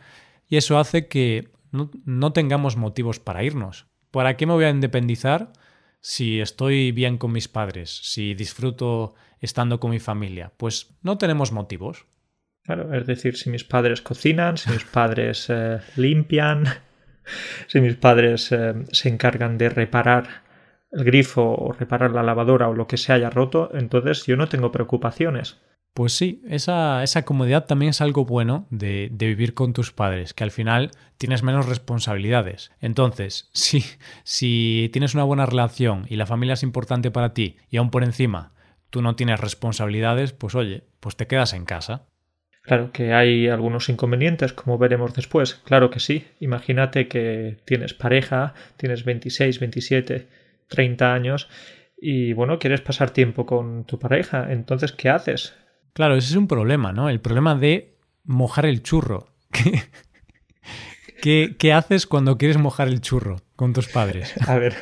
y 0.48 0.58
eso 0.58 0.78
hace 0.78 1.08
que 1.08 1.50
no, 1.72 2.34
tengamos 2.34 2.78
motivos 2.78 3.20
para 3.20 3.44
irnos. 3.44 3.88
¿Para 4.12 4.38
qué 4.38 4.46
me 4.46 4.54
voy 4.54 4.66
a 4.66 4.70
independizar 4.70 5.54
si 6.02 6.40
estoy 6.40 6.92
bien 6.92 7.18
con 7.18 7.32
mis 7.32 7.48
padres, 7.48 8.00
si 8.04 8.34
disfruto 8.34 9.14
estando 9.40 9.80
con 9.80 9.92
mi 9.92 10.00
familia? 10.00 10.52
Pues 10.58 10.98
no 11.02 11.18
tenemos 11.18 11.52
motivos. 11.52 12.06
Claro, 12.64 12.94
es 12.94 13.06
decir, 13.08 13.36
si 13.36 13.50
mis 13.50 13.64
padres 13.64 14.02
cocinan, 14.02 14.58
si 14.58 14.72
mis 14.72 14.86
padres 14.86 15.48
eh, 15.50 15.80
limpian, 15.96 16.66
si 17.68 17.82
mis 17.82 17.96
padres 17.96 18.52
eh, 18.52 18.74
se 18.92 19.10
encargan 19.10 19.58
de 19.58 19.70
reparar 19.70 20.44
el 20.92 21.04
grifo 21.04 21.44
o 21.44 21.72
reparar 21.72 22.12
la 22.12 22.24
lavadora 22.24 22.68
o 22.68 22.74
lo 22.74 22.88
que 22.88 22.98
se 22.98 23.14
haya 23.14 23.30
roto, 23.30 23.72
entonces 23.74 24.26
yo 24.26 24.36
no 24.38 24.50
tengo 24.50 24.72
preocupaciones. 24.72 25.60
Pues 25.94 26.14
sí, 26.14 26.42
esa, 26.48 27.04
esa 27.04 27.26
comodidad 27.26 27.66
también 27.66 27.90
es 27.90 28.02
algo 28.02 28.26
bueno 28.26 28.68
de, 28.70 29.10
vivir 29.12 29.54
con 29.54 29.74
tus 29.74 29.92
padres, 29.92 30.34
que 30.34 30.44
al 30.44 30.52
final 30.52 30.92
tienes 31.18 31.44
menos 31.44 31.68
responsabilidades. 31.68 32.72
Entonces, 32.80 33.50
si 33.54 34.90
tienes 34.94 35.14
una 35.14 35.24
buena 35.24 35.46
relación 35.46 36.06
y 36.10 36.16
la 36.16 36.26
familia 36.26 36.54
es 36.54 36.64
importante 36.64 37.12
para 37.12 37.34
ti 37.34 37.58
y 37.70 37.78
aún 37.78 37.92
por 37.92 38.04
encima 38.04 38.54
tú 38.90 39.02
no 39.02 39.16
tienes 39.16 39.40
responsabilidades, 39.40 40.32
pues 40.32 40.56
oye, 40.56 40.84
pues 41.00 41.16
te 41.16 41.28
quedas 41.28 41.54
en 41.54 41.66
casa. 41.66 42.08
Claro 42.62 42.92
que 42.92 43.14
hay 43.14 43.48
algunos 43.48 43.90
inconvenientes, 43.90 44.54
como 44.54 44.78
veremos 44.78 45.14
después. 45.14 45.56
Claro 45.56 45.90
que 45.90 46.00
sí. 46.00 46.28
Imagínate 46.40 47.08
que 47.08 47.58
tienes 47.66 47.94
pareja, 47.94 48.54
tienes 48.78 49.06
26, 49.06 49.60
27, 49.60 50.28
30 50.68 51.14
años 51.14 51.50
y 51.98 52.34
bueno, 52.34 52.60
quieres 52.60 52.82
pasar 52.82 53.12
tiempo 53.12 53.46
con 53.46 53.86
tu 53.86 54.00
pareja. 54.00 54.52
Entonces, 54.52 54.92
¿qué 54.92 55.10
haces? 55.10 55.56
Claro, 56.00 56.16
ese 56.16 56.30
es 56.30 56.36
un 56.38 56.48
problema, 56.48 56.94
¿no? 56.94 57.10
El 57.10 57.20
problema 57.20 57.56
de 57.56 57.98
mojar 58.24 58.66
el 58.66 58.84
churro. 58.84 59.28
¿Qué, 61.22 61.58
qué, 61.60 61.74
haces 61.74 62.08
cuando 62.08 62.38
quieres 62.38 62.58
mojar 62.58 62.88
el 62.88 63.02
churro 63.02 63.42
con 63.58 63.74
tus 63.74 63.90
padres? 63.90 64.34
A 64.48 64.58
ver, 64.58 64.78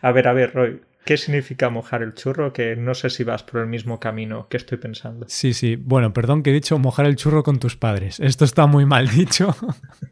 a 0.00 0.10
ver, 0.10 0.26
a 0.26 0.32
ver, 0.32 0.52
Roy. 0.52 0.80
¿Qué 1.04 1.16
significa 1.16 1.70
mojar 1.70 2.02
el 2.02 2.14
churro? 2.14 2.52
Que 2.52 2.74
no 2.74 2.94
sé 2.94 3.08
si 3.10 3.22
vas 3.22 3.44
por 3.44 3.60
el 3.60 3.68
mismo 3.68 4.00
camino 4.00 4.48
que 4.48 4.56
estoy 4.56 4.78
pensando. 4.78 5.26
Sí, 5.28 5.54
sí. 5.54 5.76
Bueno, 5.76 6.12
perdón 6.12 6.42
que 6.42 6.50
he 6.50 6.54
dicho 6.54 6.76
mojar 6.76 7.06
el 7.06 7.14
churro 7.14 7.44
con 7.44 7.60
tus 7.60 7.76
padres. 7.76 8.18
Esto 8.18 8.44
está 8.44 8.66
muy 8.66 8.84
mal 8.84 9.06
dicho. 9.06 9.54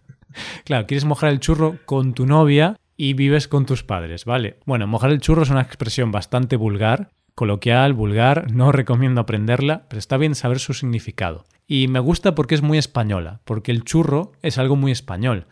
claro, 0.65 0.87
quieres 0.87 1.07
mojar 1.07 1.31
el 1.31 1.41
churro 1.41 1.79
con 1.87 2.15
tu 2.15 2.25
novia 2.25 2.77
y 2.97 3.15
vives 3.15 3.49
con 3.49 3.67
tus 3.67 3.83
padres, 3.83 4.27
¿vale? 4.27 4.59
Bueno, 4.65 4.87
mojar 4.87 5.11
el 5.11 5.21
churro 5.21 5.43
es 5.43 5.51
una 5.51 5.63
expresión 5.63 6.13
bastante 6.13 6.55
vulgar, 6.55 7.11
coloquial, 7.40 7.94
vulgar, 7.94 8.52
no 8.52 8.70
recomiendo 8.70 9.23
aprenderla, 9.23 9.87
pero 9.88 9.99
está 9.99 10.18
bien 10.18 10.35
saber 10.35 10.59
su 10.59 10.75
significado. 10.75 11.47
Y 11.66 11.88
me 11.88 11.99
gusta 11.99 12.35
porque 12.35 12.54
es 12.54 12.61
muy 12.61 12.76
española, 12.76 13.40
porque 13.47 13.73
el 13.73 13.82
churro 13.82 14.32
es 14.42 14.59
algo 14.59 14.76
muy 14.76 14.92
español. 14.92 15.47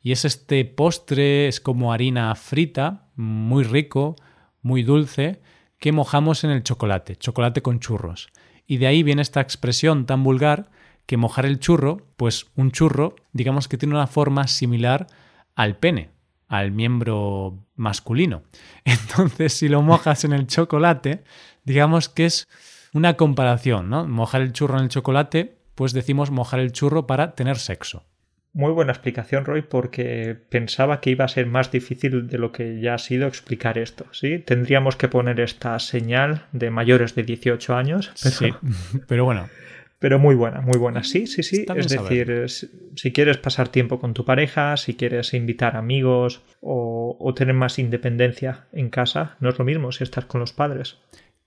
Y 0.00 0.12
es 0.12 0.24
este 0.24 0.64
postre, 0.64 1.48
es 1.48 1.58
como 1.60 1.92
harina 1.92 2.32
frita, 2.36 3.08
muy 3.16 3.64
rico, 3.64 4.14
muy 4.60 4.84
dulce 4.84 5.42
que 5.80 5.90
mojamos 5.90 6.44
en 6.44 6.50
el 6.50 6.62
chocolate, 6.62 7.16
chocolate 7.16 7.60
con 7.60 7.80
churros. 7.80 8.28
Y 8.64 8.76
de 8.76 8.86
ahí 8.86 9.02
viene 9.02 9.20
esta 9.20 9.40
expresión 9.40 10.06
tan 10.06 10.22
vulgar 10.22 10.70
que 11.06 11.16
mojar 11.16 11.44
el 11.44 11.58
churro, 11.58 12.06
pues 12.16 12.52
un 12.54 12.70
churro, 12.70 13.16
digamos 13.32 13.66
que 13.66 13.78
tiene 13.78 13.96
una 13.96 14.06
forma 14.06 14.46
similar 14.46 15.08
al 15.56 15.76
pene, 15.76 16.10
al 16.52 16.70
miembro 16.70 17.64
masculino. 17.76 18.42
Entonces, 18.84 19.54
si 19.54 19.68
lo 19.68 19.80
mojas 19.80 20.24
en 20.24 20.34
el 20.34 20.46
chocolate, 20.46 21.24
digamos 21.64 22.10
que 22.10 22.26
es 22.26 22.46
una 22.92 23.14
comparación, 23.14 23.88
¿no? 23.88 24.06
Mojar 24.06 24.42
el 24.42 24.52
churro 24.52 24.76
en 24.76 24.84
el 24.84 24.90
chocolate, 24.90 25.56
pues 25.74 25.94
decimos 25.94 26.30
mojar 26.30 26.60
el 26.60 26.72
churro 26.72 27.06
para 27.06 27.34
tener 27.34 27.56
sexo. 27.56 28.04
Muy 28.52 28.70
buena 28.72 28.92
explicación, 28.92 29.46
Roy, 29.46 29.62
porque 29.62 30.36
pensaba 30.50 31.00
que 31.00 31.08
iba 31.08 31.24
a 31.24 31.28
ser 31.28 31.46
más 31.46 31.72
difícil 31.72 32.28
de 32.28 32.36
lo 32.36 32.52
que 32.52 32.82
ya 32.82 32.94
ha 32.94 32.98
sido 32.98 33.26
explicar 33.26 33.78
esto. 33.78 34.04
¿sí? 34.12 34.38
Tendríamos 34.38 34.96
que 34.96 35.08
poner 35.08 35.40
esta 35.40 35.78
señal 35.78 36.44
de 36.52 36.70
mayores 36.70 37.14
de 37.14 37.22
18 37.22 37.74
años. 37.74 38.12
Pero... 38.22 38.34
Sí, 38.34 38.52
pero 39.08 39.24
bueno. 39.24 39.48
Pero 40.02 40.18
muy 40.18 40.34
buena, 40.34 40.60
muy 40.60 40.78
buena. 40.80 41.04
Sí, 41.04 41.28
sí, 41.28 41.44
sí. 41.44 41.64
Es 41.76 41.88
decir, 41.88 42.46
si 42.96 43.12
quieres 43.12 43.38
pasar 43.38 43.68
tiempo 43.68 44.00
con 44.00 44.14
tu 44.14 44.24
pareja, 44.24 44.76
si 44.76 44.94
quieres 44.94 45.32
invitar 45.32 45.76
amigos 45.76 46.42
o, 46.60 47.16
o 47.20 47.34
tener 47.34 47.54
más 47.54 47.78
independencia 47.78 48.66
en 48.72 48.90
casa, 48.90 49.36
no 49.38 49.48
es 49.48 49.58
lo 49.60 49.64
mismo 49.64 49.92
si 49.92 50.02
estás 50.02 50.24
con 50.24 50.40
los 50.40 50.52
padres. 50.52 50.98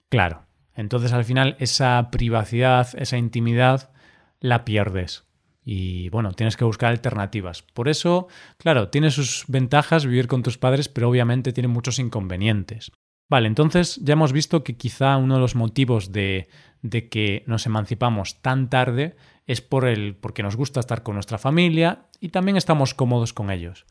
Claro. 0.07 0.45
Entonces 0.73 1.11
al 1.11 1.25
final 1.25 1.57
esa 1.59 2.09
privacidad, 2.11 2.87
esa 2.97 3.17
intimidad, 3.17 3.91
la 4.39 4.63
pierdes 4.63 5.25
y 5.65 6.07
bueno, 6.09 6.31
tienes 6.31 6.55
que 6.55 6.63
buscar 6.63 6.91
alternativas. 6.91 7.63
Por 7.63 7.89
eso, 7.89 8.29
claro, 8.57 8.87
tiene 8.87 9.11
sus 9.11 9.43
ventajas 9.49 10.05
vivir 10.05 10.27
con 10.27 10.43
tus 10.43 10.57
padres, 10.57 10.87
pero 10.87 11.09
obviamente 11.09 11.51
tiene 11.51 11.67
muchos 11.67 11.99
inconvenientes. 11.99 12.91
Vale, 13.29 13.47
entonces 13.47 13.99
ya 14.03 14.13
hemos 14.13 14.33
visto 14.33 14.63
que 14.63 14.77
quizá 14.77 15.17
uno 15.17 15.35
de 15.35 15.41
los 15.41 15.55
motivos 15.55 16.11
de, 16.11 16.47
de 16.81 17.09
que 17.09 17.43
nos 17.47 17.65
emancipamos 17.65 18.41
tan 18.41 18.69
tarde 18.69 19.15
es 19.47 19.61
por 19.61 19.85
el, 19.85 20.15
porque 20.15 20.43
nos 20.43 20.55
gusta 20.55 20.79
estar 20.79 21.03
con 21.03 21.15
nuestra 21.15 21.37
familia 21.37 22.05
y 22.19 22.29
también 22.29 22.57
estamos 22.57 22.93
cómodos 22.93 23.33
con 23.33 23.49
ellos. 23.49 23.85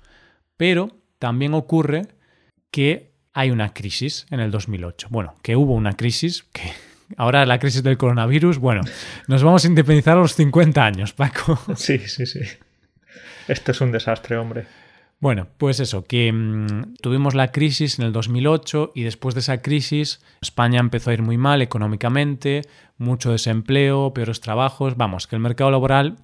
Pero 0.57 0.97
también 1.19 1.55
ocurre 1.55 2.09
que 2.71 3.13
hay 3.33 3.51
una 3.51 3.73
crisis 3.75 4.27
en 4.31 4.41
el 4.41 4.51
2008. 4.51 5.09
Bueno, 5.11 5.37
que 5.43 5.57
hubo 5.57 5.75
una 5.75 5.95
crisis 5.95 6.45
que 6.53 6.73
Ahora 7.17 7.45
la 7.47 7.59
crisis 7.59 7.83
del 7.83 7.97
coronavirus, 7.97 8.59
bueno, 8.59 8.83
nos 9.29 9.43
vamos 9.43 9.65
a 9.65 9.69
independizar 9.69 10.17
a 10.17 10.21
los 10.21 10.35
50 10.35 10.85
años, 10.85 11.13
Paco. 11.13 11.59
Sí, 11.77 11.99
sí, 11.99 12.27
sí. 12.27 12.41
Esto 13.47 13.73
es 13.73 13.81
un 13.81 13.93
desastre, 13.93 14.37
hombre. 14.37 14.67
Bueno, 15.25 15.47
pues 15.57 15.81
eso, 15.81 16.05
que 16.05 16.31
mmm, 16.31 16.97
tuvimos 17.01 17.35
la 17.35 17.51
crisis 17.51 17.99
en 17.99 18.05
el 18.05 18.13
2008 18.13 18.93
y 18.95 19.05
después 19.05 19.35
de 19.35 19.41
esa 19.41 19.63
crisis 19.63 20.23
España 20.43 20.81
empezó 20.81 21.09
a 21.09 21.15
ir 21.15 21.23
muy 21.23 21.39
mal 21.39 21.63
económicamente, 21.63 22.61
mucho 22.99 23.33
desempleo, 23.33 24.13
peores 24.13 24.43
trabajos, 24.43 24.99
vamos, 24.99 25.27
que 25.27 25.37
el 25.37 25.41
mercado 25.41 25.71
laboral, 25.71 26.17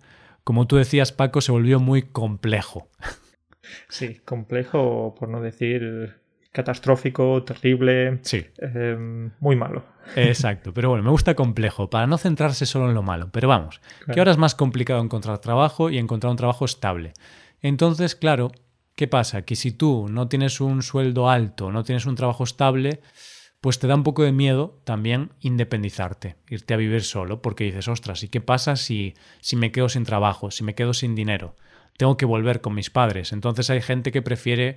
como 0.44 0.66
tú 0.66 0.76
decías 0.76 1.12
Paco, 1.12 1.40
se 1.40 1.50
volvió 1.50 1.80
muy 1.80 2.02
complejo. 2.02 2.88
Sí, 3.88 4.20
complejo 4.24 5.14
por 5.18 5.28
no 5.28 5.40
decir 5.40 6.16
catastrófico, 6.52 7.42
terrible, 7.44 8.18
sí. 8.22 8.44
eh, 8.58 9.30
muy 9.38 9.56
malo. 9.56 9.84
Exacto, 10.16 10.74
pero 10.74 10.90
bueno, 10.90 11.04
me 11.04 11.10
gusta 11.10 11.34
complejo, 11.34 11.88
para 11.88 12.06
no 12.06 12.18
centrarse 12.18 12.66
solo 12.66 12.88
en 12.88 12.94
lo 12.94 13.02
malo. 13.02 13.30
Pero 13.32 13.48
vamos, 13.48 13.78
claro. 13.78 14.12
que 14.12 14.20
ahora 14.20 14.32
es 14.32 14.38
más 14.38 14.54
complicado 14.54 15.00
encontrar 15.00 15.38
trabajo 15.38 15.88
y 15.88 15.96
encontrar 15.96 16.32
un 16.32 16.36
trabajo 16.36 16.66
estable. 16.66 17.14
Entonces, 17.62 18.16
claro, 18.16 18.50
¿qué 18.94 19.08
pasa? 19.08 19.42
Que 19.42 19.56
si 19.56 19.72
tú 19.72 20.06
no 20.08 20.28
tienes 20.28 20.60
un 20.60 20.82
sueldo 20.82 21.30
alto, 21.30 21.72
no 21.72 21.84
tienes 21.84 22.06
un 22.06 22.16
trabajo 22.16 22.44
estable, 22.44 23.00
pues 23.60 23.78
te 23.78 23.86
da 23.86 23.94
un 23.94 24.04
poco 24.04 24.22
de 24.22 24.32
miedo 24.32 24.80
también 24.84 25.32
independizarte, 25.40 26.36
irte 26.48 26.74
a 26.74 26.78
vivir 26.78 27.02
solo, 27.02 27.42
porque 27.42 27.64
dices, 27.64 27.88
ostras, 27.88 28.22
¿y 28.22 28.28
qué 28.28 28.40
pasa 28.40 28.76
si, 28.76 29.14
si 29.40 29.56
me 29.56 29.70
quedo 29.70 29.88
sin 29.88 30.04
trabajo, 30.04 30.50
si 30.50 30.64
me 30.64 30.74
quedo 30.74 30.94
sin 30.94 31.14
dinero? 31.14 31.56
Tengo 31.96 32.16
que 32.16 32.24
volver 32.24 32.62
con 32.62 32.74
mis 32.74 32.88
padres. 32.88 33.32
Entonces 33.32 33.68
hay 33.68 33.82
gente 33.82 34.12
que 34.12 34.22
prefiere 34.22 34.76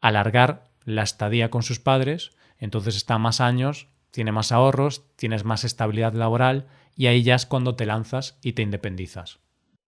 alargar 0.00 0.70
la 0.84 1.02
estadía 1.02 1.50
con 1.50 1.62
sus 1.62 1.80
padres, 1.80 2.30
entonces 2.58 2.94
está 2.96 3.18
más 3.18 3.40
años, 3.40 3.88
tiene 4.10 4.30
más 4.30 4.52
ahorros, 4.52 5.02
tienes 5.16 5.44
más 5.44 5.64
estabilidad 5.64 6.12
laboral 6.12 6.68
y 6.94 7.06
ahí 7.06 7.24
ya 7.24 7.34
es 7.34 7.46
cuando 7.46 7.74
te 7.74 7.86
lanzas 7.86 8.38
y 8.42 8.52
te 8.52 8.62
independizas. 8.62 9.40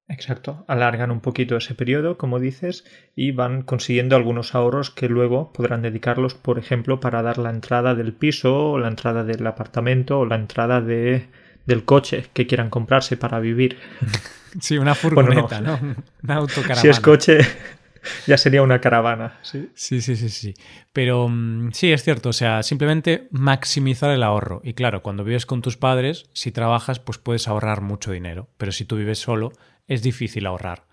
Exacto, 0.08 0.64
alargan 0.68 1.10
un 1.10 1.20
poquito 1.20 1.56
ese 1.56 1.74
periodo, 1.74 2.16
como 2.16 2.38
dices, 2.38 2.84
y 3.16 3.32
van 3.32 3.62
consiguiendo 3.62 4.14
algunos 4.14 4.54
ahorros 4.54 4.90
que 4.90 5.08
luego 5.08 5.52
podrán 5.52 5.82
dedicarlos, 5.82 6.34
por 6.34 6.60
ejemplo, 6.60 7.00
para 7.00 7.22
dar 7.22 7.38
la 7.38 7.50
entrada 7.50 7.96
del 7.96 8.12
piso, 8.12 8.70
o 8.70 8.78
la 8.78 8.88
entrada 8.88 9.24
del 9.24 9.44
apartamento, 9.46 10.20
o 10.20 10.26
la 10.26 10.36
entrada 10.36 10.80
de, 10.80 11.26
del 11.66 11.84
coche 11.84 12.26
que 12.32 12.46
quieran 12.46 12.70
comprarse 12.70 13.16
para 13.16 13.40
vivir. 13.40 13.78
Sí, 14.58 14.78
una 14.78 14.94
furgoneta, 14.94 15.60
bueno, 15.60 15.78
no. 15.82 15.86
¿no? 15.88 15.96
Una 16.22 16.34
autocaravana. 16.36 16.80
Si 16.80 16.88
es 16.88 16.98
coche, 17.00 17.40
ya 18.26 18.38
sería 18.38 18.62
una 18.62 18.80
caravana. 18.80 19.38
¿sí? 19.42 19.70
sí, 19.74 20.00
sí, 20.00 20.16
sí, 20.16 20.30
sí. 20.30 20.54
Pero 20.94 21.28
mm, 21.28 21.72
sí, 21.72 21.92
es 21.92 22.02
cierto, 22.02 22.30
o 22.30 22.32
sea, 22.32 22.62
simplemente 22.62 23.28
maximizar 23.32 24.10
el 24.10 24.22
ahorro. 24.22 24.62
Y 24.64 24.72
claro, 24.72 25.02
cuando 25.02 25.24
vives 25.24 25.44
con 25.44 25.60
tus 25.60 25.76
padres, 25.76 26.30
si 26.32 26.52
trabajas, 26.52 27.00
pues 27.00 27.18
puedes 27.18 27.48
ahorrar 27.48 27.82
mucho 27.82 28.12
dinero. 28.12 28.48
Pero 28.56 28.72
si 28.72 28.86
tú 28.86 28.96
vives 28.96 29.18
solo, 29.18 29.52
es 29.86 30.02
difícil 30.02 30.46
ahorrar. 30.46 30.84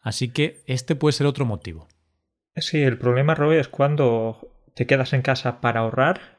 Así 0.00 0.28
que 0.28 0.62
este 0.66 0.94
puede 0.94 1.12
ser 1.12 1.26
otro 1.26 1.44
motivo. 1.44 1.88
Sí, 2.56 2.82
el 2.82 2.98
problema, 2.98 3.34
Roy, 3.34 3.56
es 3.56 3.68
cuando 3.68 4.52
te 4.74 4.86
quedas 4.86 5.12
en 5.12 5.22
casa 5.22 5.60
para 5.60 5.80
ahorrar 5.80 6.38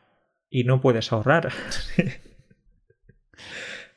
y 0.49 0.63
no 0.63 0.81
puedes 0.81 1.11
ahorrar. 1.11 1.51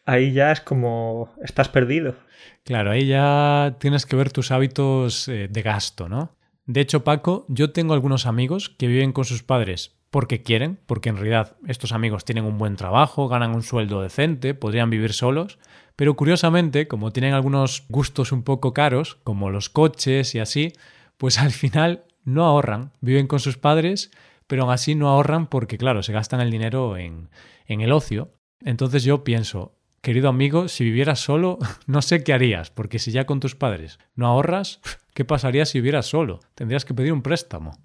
Ahí 0.05 0.33
ya 0.33 0.51
es 0.51 0.61
como 0.61 1.33
estás 1.43 1.69
perdido. 1.69 2.17
Claro, 2.65 2.91
ahí 2.91 3.07
ya 3.07 3.77
tienes 3.79 4.05
que 4.05 4.17
ver 4.17 4.33
tus 4.33 4.51
hábitos 4.51 5.29
eh, 5.29 5.49
de 5.49 5.63
gasto, 5.63 6.09
¿no? 6.09 6.37
De 6.67 6.81
hecho, 6.81 7.05
Paco, 7.05 7.47
yo 7.49 7.71
tengo 7.73 7.95
algunos 7.95 8.27
amigos 8.27 8.69
que 8.69 8.89
viven 8.89 9.13
con 9.13 9.25
sus 9.25 9.43
padres 9.43 9.97
porque 10.11 10.43
quieren, 10.43 10.79
porque 10.87 11.09
en 11.09 11.17
realidad 11.17 11.57
estos 11.67 11.93
amigos 11.93 12.25
tienen 12.25 12.45
un 12.45 12.59
buen 12.59 12.77
trabajo, 12.77 13.29
ganan 13.29 13.55
un 13.55 13.63
sueldo 13.63 14.03
decente, 14.03 14.55
podrían 14.55 14.91
vivir 14.91 15.13
solos, 15.13 15.59
pero 15.97 16.15
curiosamente, 16.15 16.89
como 16.89 17.13
tienen 17.13 17.35
algunos 17.35 17.85
gustos 17.89 18.33
un 18.33 18.43
poco 18.43 18.73
caros, 18.73 19.19
como 19.25 19.51
los 19.51 19.69
coches 19.69 20.35
y 20.35 20.39
así, 20.39 20.73
pues 21.17 21.39
al 21.39 21.53
final 21.53 22.05
no 22.25 22.45
ahorran, 22.45 22.93
viven 23.01 23.27
con 23.27 23.41
sus 23.41 23.59
padres, 23.59 24.11
pero 24.47 24.63
aún 24.63 24.73
así 24.73 24.95
no 24.95 25.09
ahorran 25.09 25.47
porque, 25.47 25.79
claro, 25.79 26.03
se 26.03 26.13
gastan 26.13 26.41
el 26.41 26.51
dinero 26.51 26.97
en, 26.97 27.31
en 27.67 27.81
el 27.81 27.93
ocio. 27.93 28.33
Entonces 28.61 29.03
yo 29.05 29.25
pienso, 29.25 29.75
querido 30.01 30.29
amigo, 30.29 30.69
si 30.69 30.85
vivieras 30.85 31.21
solo, 31.21 31.59
no 31.87 32.03
sé 32.03 32.23
qué 32.23 32.33
harías, 32.33 32.71
porque 32.71 32.99
si 32.99 33.13
ya 33.13 33.25
con 33.25 33.41
tus 33.41 33.55
padres 33.55 33.99
no 34.15 34.27
ahorras, 34.27 34.81
¿qué 35.15 35.25
pasaría 35.25 35.67
si 35.67 35.79
vivieras 35.79 36.07
solo? 36.07 36.41
Tendrías 36.55 36.85
que 36.85 36.95
pedir 36.95 37.13
un 37.13 37.23
préstamo. 37.23 37.79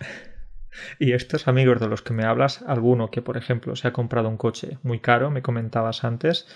Y 0.98 1.12
estos 1.12 1.46
amigos 1.48 1.78
de 1.80 1.88
los 1.88 2.00
que 2.00 2.14
me 2.14 2.24
hablas, 2.24 2.62
alguno 2.62 3.10
que, 3.10 3.20
por 3.20 3.36
ejemplo, 3.36 3.76
se 3.76 3.88
ha 3.88 3.92
comprado 3.92 4.28
un 4.28 4.38
coche 4.38 4.78
muy 4.82 5.00
caro, 5.00 5.30
me 5.30 5.42
comentabas 5.42 6.04
antes, 6.04 6.46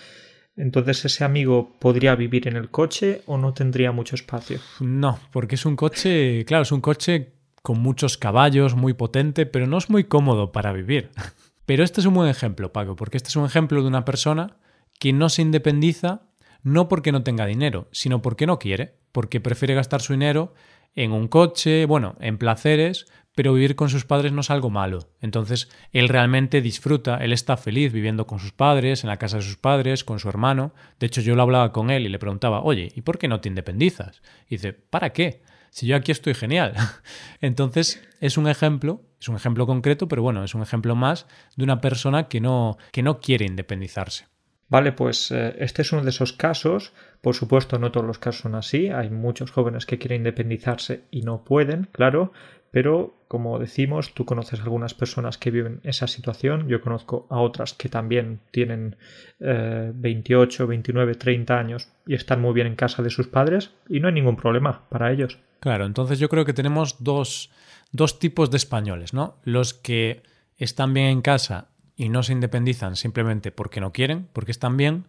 entonces 0.57 1.05
ese 1.05 1.23
amigo 1.23 1.73
podría 1.79 2.15
vivir 2.15 2.47
en 2.47 2.55
el 2.55 2.69
coche 2.69 3.21
o 3.25 3.37
no 3.37 3.53
tendría 3.53 3.91
mucho 3.91 4.15
espacio. 4.15 4.59
No, 4.79 5.19
porque 5.31 5.55
es 5.55 5.65
un 5.65 5.75
coche, 5.75 6.45
claro, 6.45 6.63
es 6.63 6.71
un 6.71 6.81
coche 6.81 7.33
con 7.61 7.79
muchos 7.79 8.17
caballos, 8.17 8.75
muy 8.75 8.93
potente, 8.93 9.45
pero 9.45 9.67
no 9.67 9.77
es 9.77 9.89
muy 9.89 10.05
cómodo 10.05 10.51
para 10.51 10.71
vivir. 10.71 11.09
Pero 11.65 11.83
este 11.83 11.99
es 11.99 12.05
un 12.05 12.13
buen 12.13 12.29
ejemplo, 12.29 12.71
Paco, 12.71 12.95
porque 12.95 13.17
este 13.17 13.29
es 13.29 13.35
un 13.35 13.45
ejemplo 13.45 13.81
de 13.81 13.87
una 13.87 14.05
persona 14.05 14.57
que 14.99 15.13
no 15.13 15.29
se 15.29 15.41
independiza 15.41 16.21
no 16.61 16.87
porque 16.87 17.11
no 17.11 17.23
tenga 17.23 17.45
dinero, 17.45 17.87
sino 17.91 18.21
porque 18.21 18.45
no 18.45 18.59
quiere, 18.59 18.95
porque 19.11 19.39
prefiere 19.39 19.75
gastar 19.75 20.01
su 20.01 20.13
dinero 20.13 20.53
en 20.95 21.11
un 21.11 21.27
coche, 21.27 21.85
bueno, 21.85 22.15
en 22.19 22.37
placeres, 22.37 23.05
pero 23.35 23.53
vivir 23.53 23.75
con 23.75 23.89
sus 23.89 24.05
padres 24.05 24.31
no 24.31 24.41
es 24.41 24.49
algo 24.49 24.69
malo. 24.69 25.09
Entonces, 25.21 25.69
él 25.91 26.09
realmente 26.09 26.61
disfruta, 26.61 27.17
él 27.17 27.33
está 27.33 27.57
feliz 27.57 27.91
viviendo 27.91 28.25
con 28.25 28.39
sus 28.39 28.53
padres, 28.53 29.03
en 29.03 29.09
la 29.09 29.17
casa 29.17 29.37
de 29.37 29.43
sus 29.43 29.57
padres, 29.57 30.03
con 30.03 30.19
su 30.19 30.29
hermano. 30.29 30.73
De 30.99 31.07
hecho, 31.07 31.21
yo 31.21 31.35
lo 31.35 31.43
hablaba 31.43 31.73
con 31.73 31.91
él 31.91 32.05
y 32.05 32.09
le 32.09 32.17
preguntaba, 32.17 32.61
oye, 32.61 32.91
¿y 32.95 33.01
por 33.01 33.17
qué 33.17 33.27
no 33.27 33.41
te 33.41 33.49
independizas? 33.49 34.21
Y 34.47 34.55
dice, 34.55 34.73
¿para 34.73 35.11
qué? 35.11 35.43
Si 35.69 35.85
yo 35.85 35.97
aquí 35.97 36.13
estoy 36.13 36.33
genial. 36.33 36.73
Entonces, 37.41 38.01
es 38.21 38.37
un 38.37 38.47
ejemplo, 38.47 39.01
es 39.19 39.27
un 39.27 39.35
ejemplo 39.35 39.67
concreto, 39.67 40.07
pero 40.07 40.21
bueno, 40.21 40.43
es 40.45 40.55
un 40.55 40.61
ejemplo 40.61 40.95
más 40.95 41.27
de 41.57 41.65
una 41.65 41.81
persona 41.81 42.29
que 42.29 42.39
no, 42.39 42.77
que 42.93 43.03
no 43.03 43.19
quiere 43.19 43.45
independizarse. 43.45 44.27
Vale, 44.67 44.93
pues 44.93 45.29
eh, 45.31 45.55
este 45.59 45.83
es 45.83 45.91
uno 45.91 46.03
de 46.03 46.09
esos 46.09 46.33
casos. 46.33 46.93
Por 47.21 47.35
supuesto, 47.35 47.77
no 47.77 47.91
todos 47.91 48.07
los 48.07 48.17
casos 48.17 48.41
son 48.41 48.55
así. 48.55 48.87
Hay 48.87 49.09
muchos 49.09 49.51
jóvenes 49.51 49.85
que 49.85 49.99
quieren 49.99 50.21
independizarse 50.21 51.03
y 51.11 51.21
no 51.21 51.43
pueden, 51.43 51.87
claro. 51.91 52.31
Pero, 52.75 53.15
como 53.29 53.57
decimos, 53.57 54.13
tú 54.13 54.25
conoces 54.25 54.59
algunas 54.59 54.93
personas 54.93 55.37
que 55.37 55.49
viven 55.49 55.79
esa 55.83 56.07
situación. 56.07 56.67
Yo 56.67 56.81
conozco 56.81 57.25
a 57.29 57.39
otras 57.39 57.73
que 57.73 57.87
también 57.87 58.41
tienen 58.51 58.97
28, 59.39 60.67
29, 60.67 61.15
30 61.15 61.57
años 61.57 61.87
y 62.05 62.15
están 62.15 62.41
muy 62.41 62.53
bien 62.53 62.67
en 62.67 62.75
casa 62.75 63.01
de 63.01 63.09
sus 63.09 63.29
padres 63.29 63.71
y 63.87 64.01
no 64.01 64.09
hay 64.09 64.13
ningún 64.13 64.35
problema 64.35 64.81
para 64.89 65.09
ellos. 65.13 65.39
Claro, 65.61 65.85
entonces 65.85 66.19
yo 66.19 66.27
creo 66.27 66.43
que 66.43 66.51
tenemos 66.51 67.01
dos, 67.01 67.49
dos 67.93 68.19
tipos 68.19 68.51
de 68.51 68.57
españoles, 68.57 69.13
¿no? 69.13 69.37
Los 69.45 69.73
que 69.73 70.23
están 70.57 70.93
bien 70.93 71.05
en 71.07 71.21
casa 71.21 71.69
y 71.95 72.09
no 72.09 72.23
se 72.23 72.33
independizan 72.33 72.97
simplemente 72.97 73.53
porque 73.53 73.79
no 73.79 73.93
quieren, 73.93 74.27
porque 74.33 74.51
están 74.51 74.75
bien, 74.75 75.05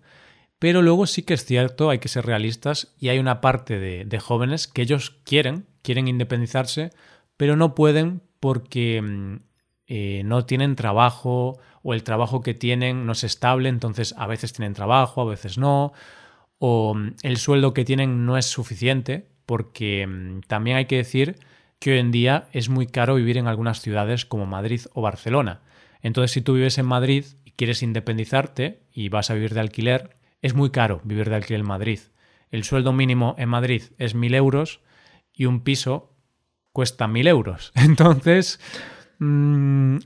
pero 0.59 0.83
luego 0.83 1.07
sí 1.07 1.23
que 1.23 1.35
es 1.35 1.45
cierto, 1.45 1.91
hay 1.91 1.99
que 1.99 2.09
ser 2.09 2.25
realistas 2.25 2.95
y 2.99 3.09
hay 3.11 3.19
una 3.19 3.41
parte 3.41 3.79
de, 3.79 4.19
jóvenes 4.21 4.69
que 4.69 4.83
ellos 4.83 5.19
quieren, 5.25 5.67
quieren 5.83 6.09
independizarse, 6.09 6.93
pero 7.37 7.57
no 7.57 7.75
pueden 7.75 8.23
porque 8.41 9.01
mm, 9.03 9.37
eh, 9.87 10.23
no 10.25 10.45
tienen 10.47 10.77
trabajo 10.77 11.59
o 11.83 11.95
el 11.95 12.03
trabajo 12.03 12.41
que 12.43 12.55
tienen 12.55 13.07
no 13.07 13.13
es 13.13 13.25
estable, 13.25 13.69
entonces 13.69 14.15
a 14.19 14.27
veces 14.27 14.53
tienen 14.53 14.75
trabajo, 14.75 15.23
a 15.23 15.27
veces 15.27 15.59
no, 15.59 15.93
o 16.59 16.95
mm, 16.95 17.15
el 17.23 17.37
sueldo 17.37 17.75
que 17.75 17.85
tienen 17.85 18.27
no 18.27 18.37
es 18.37 18.47
suficiente, 18.47 19.29
porque 19.47 20.07
mm, 20.07 20.41
también 20.49 20.77
hay 20.77 20.87
que 20.87 20.97
decir 20.97 21.37
que 21.79 21.93
hoy 21.93 21.99
en 21.99 22.11
día 22.11 22.49
es 22.53 22.69
muy 22.69 22.87
caro 22.87 23.15
vivir 23.17 23.39
en 23.39 23.47
algunas 23.47 23.81
ciudades 23.81 24.25
como 24.25 24.47
Madrid 24.47 24.81
o 24.95 25.03
Barcelona. 25.03 25.61
Entonces, 26.03 26.33
si 26.33 26.41
tú 26.41 26.55
vives 26.55 26.79
en 26.79 26.87
Madrid 26.87 27.25
y 27.45 27.53
quieres 27.53 27.83
independizarte 27.83 28.83
y 28.93 29.09
vas 29.09 29.31
a 29.31 29.35
vivir 29.35 29.55
de 29.55 29.61
alquiler, 29.61 30.17
es 30.43 30.55
muy 30.55 30.71
caro 30.71 31.01
vivir 31.05 31.29
de 31.29 31.37
alquiler 31.37 31.61
en 31.61 31.67
Madrid. 31.67 32.01
El 32.51 32.65
sueldo 32.65 32.93
mínimo 32.93 33.35
en 33.39 33.49
Madrid 33.49 33.83
es 33.99 34.15
mil 34.15 34.35
euros 34.35 34.81
y 35.33 35.47
un 35.47 35.61
piso 35.61 36.16
cuesta 36.77 37.09
mil 37.09 37.27
euros. 37.27 37.73
Entonces, 37.75 38.61
mm, 39.19 39.97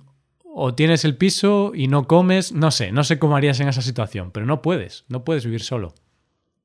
o 0.44 0.72
tienes 0.72 1.04
el 1.04 1.16
piso 1.16 1.72
y 1.74 1.88
no 1.88 2.06
comes, 2.06 2.52
no 2.52 2.70
sé, 2.70 2.92
no 2.92 3.02
sé 3.02 3.18
cómo 3.18 3.34
harías 3.34 3.58
en 3.58 3.66
esa 3.66 3.82
situación, 3.82 4.30
pero 4.30 4.46
no 4.46 4.62
puedes, 4.62 5.04
no 5.08 5.24
puedes 5.24 5.44
vivir 5.44 5.62
solo. 5.62 5.94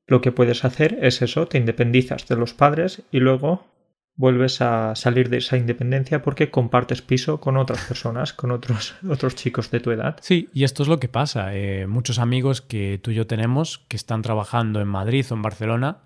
Lo 0.06 0.20
que 0.20 0.30
puedes 0.30 0.64
hacer 0.64 0.96
es 1.02 1.22
eso, 1.22 1.48
te 1.48 1.58
independizas 1.58 2.28
de 2.28 2.36
los 2.36 2.54
padres 2.54 3.02
y 3.10 3.18
luego 3.18 3.66
vuelves 4.14 4.60
a 4.60 4.94
salir 4.94 5.28
de 5.28 5.38
esa 5.38 5.56
independencia 5.56 6.22
porque 6.22 6.52
compartes 6.52 7.02
piso 7.02 7.40
con 7.40 7.56
otras 7.56 7.84
personas, 7.84 8.32
con 8.32 8.52
otros, 8.52 8.94
otros 9.10 9.34
chicos 9.34 9.72
de 9.72 9.80
tu 9.80 9.90
edad. 9.90 10.18
Sí, 10.22 10.50
y 10.54 10.62
esto 10.62 10.84
es 10.84 10.88
lo 10.88 11.00
que 11.00 11.08
pasa. 11.08 11.52
Eh, 11.56 11.88
muchos 11.88 12.20
amigos 12.20 12.60
que 12.60 13.00
tú 13.02 13.10
y 13.10 13.16
yo 13.16 13.26
tenemos 13.26 13.84
que 13.88 13.96
están 13.96 14.22
trabajando 14.22 14.80
en 14.80 14.86
Madrid 14.86 15.26
o 15.30 15.34
en 15.34 15.42
Barcelona 15.42 16.04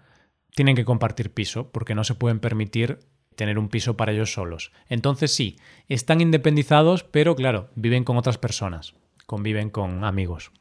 tienen 0.54 0.74
que 0.74 0.86
compartir 0.86 1.34
piso 1.34 1.70
porque 1.70 1.94
no 1.94 2.02
se 2.02 2.14
pueden 2.14 2.40
permitir 2.40 3.09
tener 3.34 3.58
un 3.58 3.68
piso 3.68 3.96
para 3.96 4.12
ellos 4.12 4.32
solos. 4.32 4.72
Entonces 4.88 5.34
sí, 5.34 5.56
están 5.88 6.20
independizados, 6.20 7.04
pero 7.04 7.34
claro, 7.34 7.70
viven 7.74 8.04
con 8.04 8.16
otras 8.16 8.38
personas, 8.38 8.94
conviven 9.26 9.70
con 9.70 10.04
amigos. 10.04 10.52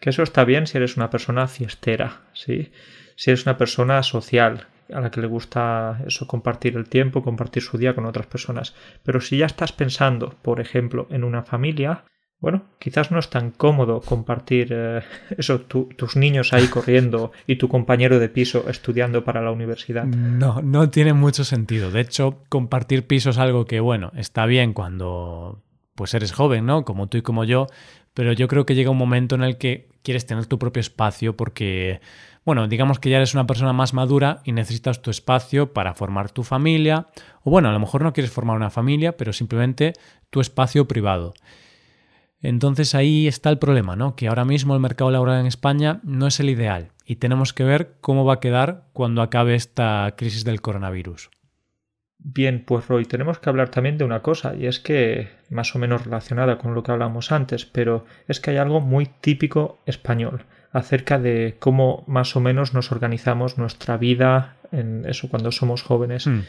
Que 0.00 0.10
eso 0.10 0.22
está 0.22 0.44
bien 0.44 0.66
si 0.66 0.76
eres 0.76 0.96
una 0.96 1.10
persona 1.10 1.48
fiestera, 1.48 2.22
¿sí? 2.32 2.70
Si 3.16 3.30
eres 3.30 3.46
una 3.46 3.58
persona 3.58 4.02
social, 4.02 4.68
a 4.92 5.00
la 5.00 5.10
que 5.10 5.20
le 5.20 5.26
gusta 5.26 6.02
eso, 6.06 6.26
compartir 6.26 6.76
el 6.76 6.88
tiempo, 6.88 7.22
compartir 7.22 7.62
su 7.62 7.78
día 7.78 7.94
con 7.94 8.06
otras 8.06 8.26
personas. 8.26 8.74
Pero 9.02 9.20
si 9.20 9.38
ya 9.38 9.46
estás 9.46 9.72
pensando, 9.72 10.36
por 10.42 10.60
ejemplo, 10.60 11.08
en 11.10 11.24
una 11.24 11.42
familia, 11.42 12.04
bueno, 12.40 12.62
quizás 12.78 13.10
no 13.10 13.18
es 13.18 13.30
tan 13.30 13.50
cómodo 13.50 14.00
compartir 14.00 14.68
eh, 14.70 15.02
eso, 15.36 15.60
tus 15.60 16.16
niños 16.16 16.52
ahí 16.52 16.68
corriendo 16.68 17.32
y 17.46 17.56
tu 17.56 17.68
compañero 17.68 18.18
de 18.18 18.28
piso 18.28 18.68
estudiando 18.68 19.24
para 19.24 19.42
la 19.42 19.50
universidad. 19.50 20.04
No, 20.04 20.62
no 20.62 20.88
tiene 20.90 21.12
mucho 21.12 21.44
sentido. 21.44 21.90
De 21.90 22.00
hecho, 22.00 22.44
compartir 22.48 23.06
piso 23.06 23.30
es 23.30 23.38
algo 23.38 23.64
que, 23.64 23.80
bueno, 23.80 24.12
está 24.16 24.46
bien 24.46 24.72
cuando 24.72 25.62
pues 25.94 26.14
eres 26.14 26.30
joven, 26.30 26.64
¿no? 26.64 26.84
Como 26.84 27.08
tú 27.08 27.18
y 27.18 27.22
como 27.22 27.42
yo, 27.42 27.66
pero 28.14 28.32
yo 28.32 28.46
creo 28.46 28.64
que 28.64 28.76
llega 28.76 28.90
un 28.90 28.98
momento 28.98 29.34
en 29.34 29.42
el 29.42 29.58
que 29.58 29.88
quieres 30.02 30.26
tener 30.26 30.46
tu 30.46 30.60
propio 30.60 30.80
espacio 30.80 31.36
porque 31.36 32.00
bueno, 32.48 32.66
digamos 32.66 32.98
que 32.98 33.10
ya 33.10 33.18
eres 33.18 33.34
una 33.34 33.46
persona 33.46 33.74
más 33.74 33.92
madura 33.92 34.40
y 34.42 34.52
necesitas 34.52 35.02
tu 35.02 35.10
espacio 35.10 35.74
para 35.74 35.92
formar 35.92 36.30
tu 36.30 36.44
familia, 36.44 37.08
o 37.42 37.50
bueno, 37.50 37.68
a 37.68 37.72
lo 37.72 37.78
mejor 37.78 38.00
no 38.00 38.14
quieres 38.14 38.32
formar 38.32 38.56
una 38.56 38.70
familia, 38.70 39.18
pero 39.18 39.34
simplemente 39.34 39.92
tu 40.30 40.40
espacio 40.40 40.88
privado. 40.88 41.34
Entonces 42.40 42.94
ahí 42.94 43.26
está 43.26 43.50
el 43.50 43.58
problema, 43.58 43.96
¿no? 43.96 44.14
Que 44.14 44.28
ahora 44.28 44.44
mismo 44.44 44.74
el 44.74 44.80
mercado 44.80 45.10
laboral 45.10 45.40
en 45.40 45.46
España 45.46 46.00
no 46.04 46.26
es 46.26 46.38
el 46.40 46.50
ideal 46.50 46.92
y 47.04 47.16
tenemos 47.16 47.52
que 47.52 47.64
ver 47.64 47.94
cómo 48.00 48.24
va 48.24 48.34
a 48.34 48.40
quedar 48.40 48.84
cuando 48.92 49.22
acabe 49.22 49.54
esta 49.54 50.14
crisis 50.16 50.44
del 50.44 50.60
coronavirus. 50.60 51.30
Bien, 52.18 52.64
pues 52.66 52.86
Roy, 52.88 53.04
tenemos 53.04 53.38
que 53.38 53.48
hablar 53.48 53.70
también 53.70 53.96
de 53.96 54.04
una 54.04 54.22
cosa, 54.22 54.54
y 54.56 54.66
es 54.66 54.80
que, 54.80 55.28
más 55.50 55.74
o 55.76 55.78
menos 55.78 56.04
relacionada 56.04 56.58
con 56.58 56.74
lo 56.74 56.82
que 56.82 56.90
hablamos 56.90 57.30
antes, 57.30 57.64
pero 57.64 58.04
es 58.26 58.40
que 58.40 58.50
hay 58.50 58.56
algo 58.56 58.80
muy 58.80 59.06
típico 59.06 59.78
español 59.86 60.44
acerca 60.72 61.18
de 61.18 61.56
cómo 61.58 62.04
más 62.06 62.36
o 62.36 62.40
menos 62.40 62.74
nos 62.74 62.92
organizamos 62.92 63.56
nuestra 63.56 63.96
vida 63.96 64.56
en 64.72 65.06
eso 65.06 65.28
cuando 65.28 65.52
somos 65.52 65.82
jóvenes. 65.82 66.26
Hmm. 66.26 66.42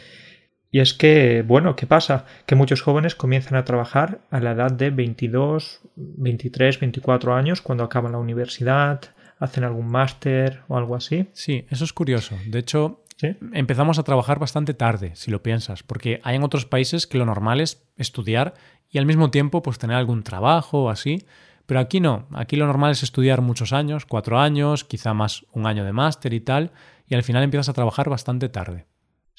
Y 0.71 0.79
es 0.79 0.93
que, 0.93 1.43
bueno, 1.45 1.75
¿qué 1.75 1.87
pasa? 1.87 2.25
Que 2.45 2.55
muchos 2.55 2.81
jóvenes 2.81 3.15
comienzan 3.15 3.57
a 3.57 3.65
trabajar 3.65 4.21
a 4.29 4.39
la 4.39 4.51
edad 4.51 4.71
de 4.71 4.91
22, 4.91 5.81
23, 5.95 6.79
24 6.79 7.33
años 7.33 7.61
cuando 7.61 7.83
acaban 7.83 8.11
la 8.11 8.19
universidad, 8.19 9.01
hacen 9.39 9.63
algún 9.63 9.87
máster 9.87 10.61
o 10.67 10.77
algo 10.77 10.95
así. 10.95 11.27
Sí, 11.33 11.65
eso 11.69 11.83
es 11.83 11.93
curioso. 11.93 12.35
De 12.45 12.59
hecho, 12.59 13.03
empezamos 13.53 13.97
a 13.97 14.03
trabajar 14.03 14.37
bastante 14.37 14.73
tarde, 14.73 15.11
si 15.15 15.31
lo 15.31 15.41
piensas, 15.41 15.81
porque 15.81 16.21
hay 16.23 16.35
en 16.35 16.43
otros 16.43 16.65
países 16.65 17.07
que 17.07 17.17
lo 17.17 17.25
normal 17.25 17.61
es 17.61 17.83
estudiar 17.97 18.53
y 18.89 18.97
al 18.97 19.05
mismo 19.05 19.31
tiempo 19.31 19.61
pues 19.61 19.79
tener 19.79 19.97
algún 19.97 20.23
trabajo 20.23 20.83
o 20.83 20.89
así. 20.89 21.25
Pero 21.65 21.79
aquí 21.79 21.99
no, 21.99 22.27
aquí 22.33 22.55
lo 22.55 22.65
normal 22.65 22.91
es 22.91 23.03
estudiar 23.03 23.41
muchos 23.41 23.73
años, 23.73 24.05
cuatro 24.05 24.39
años, 24.39 24.83
quizá 24.83 25.13
más 25.13 25.45
un 25.51 25.67
año 25.67 25.85
de 25.85 25.93
máster 25.93 26.33
y 26.33 26.41
tal, 26.41 26.71
y 27.07 27.15
al 27.15 27.23
final 27.23 27.43
empiezas 27.43 27.69
a 27.69 27.73
trabajar 27.73 28.09
bastante 28.09 28.49
tarde. 28.49 28.85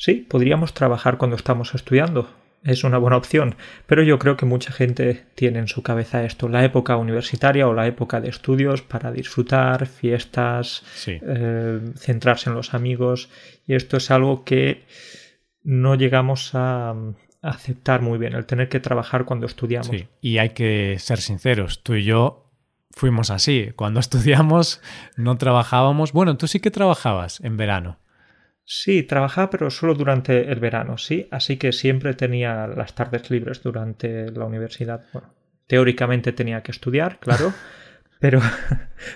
Sí, 0.00 0.26
podríamos 0.26 0.72
trabajar 0.72 1.18
cuando 1.18 1.36
estamos 1.36 1.74
estudiando, 1.74 2.26
es 2.64 2.84
una 2.84 2.96
buena 2.96 3.18
opción, 3.18 3.56
pero 3.86 4.02
yo 4.02 4.18
creo 4.18 4.34
que 4.34 4.46
mucha 4.46 4.72
gente 4.72 5.26
tiene 5.34 5.58
en 5.58 5.68
su 5.68 5.82
cabeza 5.82 6.24
esto, 6.24 6.48
la 6.48 6.64
época 6.64 6.96
universitaria 6.96 7.68
o 7.68 7.74
la 7.74 7.86
época 7.86 8.18
de 8.22 8.30
estudios 8.30 8.80
para 8.80 9.12
disfrutar, 9.12 9.84
fiestas, 9.84 10.82
eh, 11.06 11.80
centrarse 11.98 12.48
en 12.48 12.56
los 12.56 12.72
amigos, 12.72 13.28
y 13.66 13.74
esto 13.74 13.98
es 13.98 14.10
algo 14.10 14.42
que 14.42 14.86
no 15.64 15.96
llegamos 15.96 16.52
a, 16.54 16.94
aceptar 17.42 18.00
muy 18.00 18.18
bien, 18.18 18.32
el 18.32 18.46
tener 18.46 18.70
que 18.70 18.80
trabajar 18.80 19.26
cuando 19.26 19.44
estudiamos. 19.44 19.88
Sí, 19.88 20.06
y 20.22 20.38
hay 20.38 20.50
que 20.50 20.96
ser 20.98 21.20
sinceros, 21.20 21.82
tú 21.82 21.94
y 21.94 22.04
yo 22.04 22.46
fuimos 22.90 23.30
así. 23.30 23.72
Cuando 23.76 24.00
estudiamos 24.00 24.80
no 25.16 25.36
trabajábamos. 25.36 26.12
Bueno, 26.12 26.38
tú 26.38 26.46
sí 26.46 26.60
que 26.60 26.70
trabajabas 26.70 27.40
en 27.40 27.58
verano. 27.58 27.98
Sí, 28.72 29.02
trabajaba, 29.02 29.50
pero 29.50 29.68
solo 29.68 29.94
durante 29.94 30.52
el 30.52 30.60
verano, 30.60 30.96
sí. 30.96 31.26
Así 31.32 31.56
que 31.56 31.72
siempre 31.72 32.14
tenía 32.14 32.68
las 32.68 32.94
tardes 32.94 33.28
libres 33.28 33.64
durante 33.64 34.30
la 34.30 34.44
universidad. 34.44 35.06
Bueno, 35.12 35.26
teóricamente 35.66 36.30
tenía 36.30 36.62
que 36.62 36.70
estudiar, 36.70 37.18
claro. 37.18 37.52
pero, 38.20 38.40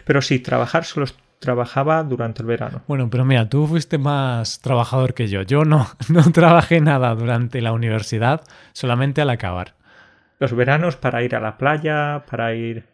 pero 0.05 0.23
sí, 0.23 0.41
trabajar 0.41 0.83
solo 0.83 1.07
trabajaba 1.39 2.03
durante 2.03 2.43
el 2.43 2.49
verano. 2.49 2.83
Bueno, 2.89 3.09
pero 3.09 3.25
mira, 3.25 3.49
tú 3.49 3.69
fuiste 3.69 3.97
más 3.97 4.61
trabajador 4.61 5.15
que 5.15 5.29
yo. 5.29 5.43
Yo 5.43 5.65
no, 5.65 5.87
no 6.09 6.33
trabajé 6.33 6.81
nada 6.81 7.15
durante 7.15 7.61
la 7.61 7.71
universidad, 7.71 8.43
solamente 8.73 9.23
al 9.23 9.31
acabar. 9.31 9.77
Los 10.41 10.53
veranos 10.53 10.97
para 10.97 11.23
ir 11.23 11.37
a 11.37 11.41
la 11.41 11.59
playa, 11.59 12.25
para 12.29 12.57
ir 12.57 12.89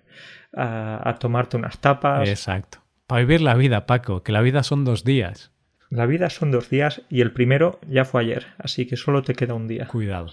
a, 0.55 1.17
tomarte 1.19 1.57
unas 1.57 1.79
tapas. 1.79 2.29
Exacto. 2.29 2.81
Para 3.07 3.21
vivir 3.21 3.41
la 3.41 3.55
vida, 3.55 3.87
Paco, 3.87 4.23
que 4.23 4.33
la 4.33 4.43
vida 4.43 4.63
son 4.63 4.85
dos 4.85 5.05
días. 5.05 5.53
La 5.91 6.07
vida 6.07 6.31
son 6.31 6.53
dos 6.53 6.71
días 6.71 7.03
y 7.11 7.21
el 7.21 7.33
primero 7.33 7.81
ya 7.89 8.05
fue 8.05 8.21
ayer, 8.23 8.47
así 8.59 8.87
que 8.87 8.97
solo 8.97 9.23
te 9.23 9.35
queda 9.35 9.55
un 9.55 9.67
día. 9.67 9.89
Cuidado. 9.89 10.29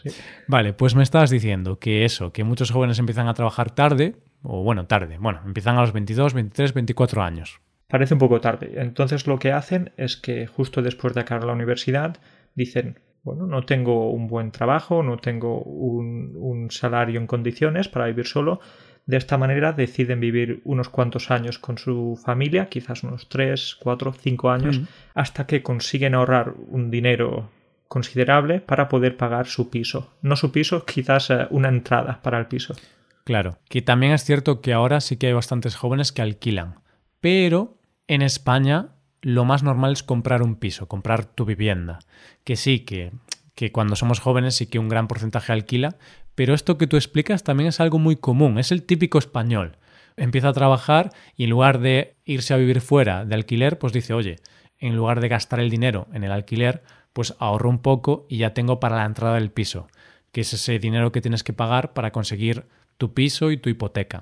Vale, 0.48 0.74
pues 0.74 0.94
me 0.94 1.02
estabas 1.02 1.32
diciendo 1.32 1.80
que 1.80 2.06
eso, 2.06 2.32
que 2.32 2.44
muchos 2.44 2.70
jóvenes 2.70 3.00
empiezan 3.00 3.28
a 3.28 3.34
trabajar 3.34 3.72
tarde, 3.72 4.18
o 4.44 4.64
bueno, 4.64 4.86
tarde, 4.86 5.18
bueno, 5.20 5.42
empiezan 5.44 5.76
a 5.78 5.82
los 5.82 5.94
22, 5.94 6.36
23, 6.36 6.76
24 6.76 7.24
años. 7.24 7.60
parece 7.88 8.14
un 8.14 8.20
poco 8.20 8.40
tarde. 8.40 8.74
Entonces 8.76 9.26
lo 9.26 9.40
que 9.40 9.52
hacen 9.52 9.94
es 9.98 10.16
que 10.16 10.46
justo 10.46 10.84
después 10.84 11.16
de 11.16 11.22
acabar 11.22 11.46
la 11.46 11.54
universidad 11.54 12.18
dicen, 12.54 13.00
bueno, 13.24 13.48
no 13.48 13.64
tengo 13.64 14.12
un 14.12 14.28
buen 14.28 14.52
trabajo, 14.52 15.02
no 15.02 15.18
tengo 15.18 15.64
un, 15.64 16.34
un 16.36 16.70
salario 16.70 17.20
en 17.20 17.26
condiciones 17.26 17.88
para 17.88 18.06
vivir 18.06 18.28
solo, 18.28 18.60
de 19.08 19.18
esta 19.18 19.38
manera 19.38 19.72
deciden 19.72 20.20
vivir 20.20 20.62
unos 20.66 20.90
cuantos 20.90 21.32
años 21.32 21.58
con 21.60 21.78
su 21.78 22.20
familia, 22.24 22.68
quizás 22.68 23.04
unos 23.04 23.30
3, 23.30 23.78
4, 23.80 24.14
5 24.14 24.50
años, 24.52 24.82
hasta 25.16 25.48
que 25.48 25.64
consiguen 25.64 26.14
ahorrar 26.14 26.54
un 26.68 26.92
dinero 26.92 27.50
considerable 27.88 28.60
para 28.60 28.90
poder 28.90 29.16
pagar 29.16 29.48
su 29.48 29.70
piso. 29.70 30.12
No 30.22 30.36
su 30.36 30.52
piso, 30.52 30.86
quizás 30.86 31.30
eh, 31.30 31.48
una 31.52 31.70
entrada 31.70 32.22
para 32.22 32.38
el 32.38 32.48
piso. 32.48 32.76
Claro, 33.24 33.60
que 33.70 33.82
también 33.82 34.12
es 34.12 34.26
cierto 34.26 34.60
que 34.60 34.74
ahora 34.74 35.00
sí 35.00 35.16
que 35.16 35.28
hay 35.28 35.34
bastantes 35.34 35.78
jóvenes 35.78 36.12
que 36.12 36.22
alquilan, 36.22 36.82
pero 37.22 37.78
en 38.08 38.22
España 38.22 38.90
lo 39.22 39.46
más 39.46 39.64
normal 39.64 39.94
es 39.94 40.04
comprar 40.04 40.42
un 40.42 40.58
piso, 40.58 40.90
comprar 40.90 41.26
tu 41.26 41.46
vivienda. 41.46 42.00
Que 42.44 42.58
sí, 42.58 42.82
que, 42.82 43.14
que 43.56 43.72
cuando 43.72 43.96
somos 43.96 44.20
jóvenes 44.20 44.56
sí 44.56 44.68
que 44.68 44.80
un 44.80 44.90
gran 44.90 45.08
porcentaje 45.08 45.54
alquila, 45.54 45.96
pero 46.38 46.54
esto 46.54 46.78
que 46.78 46.86
tú 46.86 46.98
explicas 46.98 47.44
también 47.44 47.70
es 47.70 47.80
algo 47.80 47.98
muy 47.98 48.16
común, 48.16 48.60
es 48.60 48.72
el 48.72 48.84
típico 48.84 49.18
español. 49.18 49.78
Empieza 50.18 50.50
a 50.50 50.54
trabajar 50.54 51.10
y 51.36 51.46
en 51.46 51.50
lugar 51.50 51.80
de 51.80 52.16
irse 52.26 52.54
a 52.54 52.58
vivir 52.58 52.80
fuera 52.80 53.26
de 53.26 53.34
alquiler, 53.34 53.80
pues 53.80 53.92
dice, 53.92 54.14
oye, 54.14 54.36
en 54.78 54.96
lugar 54.96 55.20
de 55.20 55.30
gastar 55.30 55.60
el 55.60 55.72
dinero 55.72 56.06
en 56.14 56.24
el 56.24 56.32
alquiler, 56.32 56.84
pues 57.12 57.34
ahorro 57.40 57.72
un 57.72 57.80
poco 57.80 58.28
y 58.30 58.38
ya 58.38 58.54
tengo 58.54 58.80
para 58.80 58.98
la 58.98 59.06
entrada 59.06 59.34
del 59.34 59.50
piso, 59.50 59.88
que 60.32 60.42
es 60.42 60.54
ese 60.54 60.78
dinero 60.78 61.12
que 61.12 61.22
tienes 61.22 61.44
que 61.44 61.54
pagar 61.54 61.94
para 61.94 62.12
conseguir 62.12 62.68
tu 63.00 63.16
piso 63.16 63.50
y 63.50 63.58
tu 63.58 63.70
hipoteca. 63.70 64.22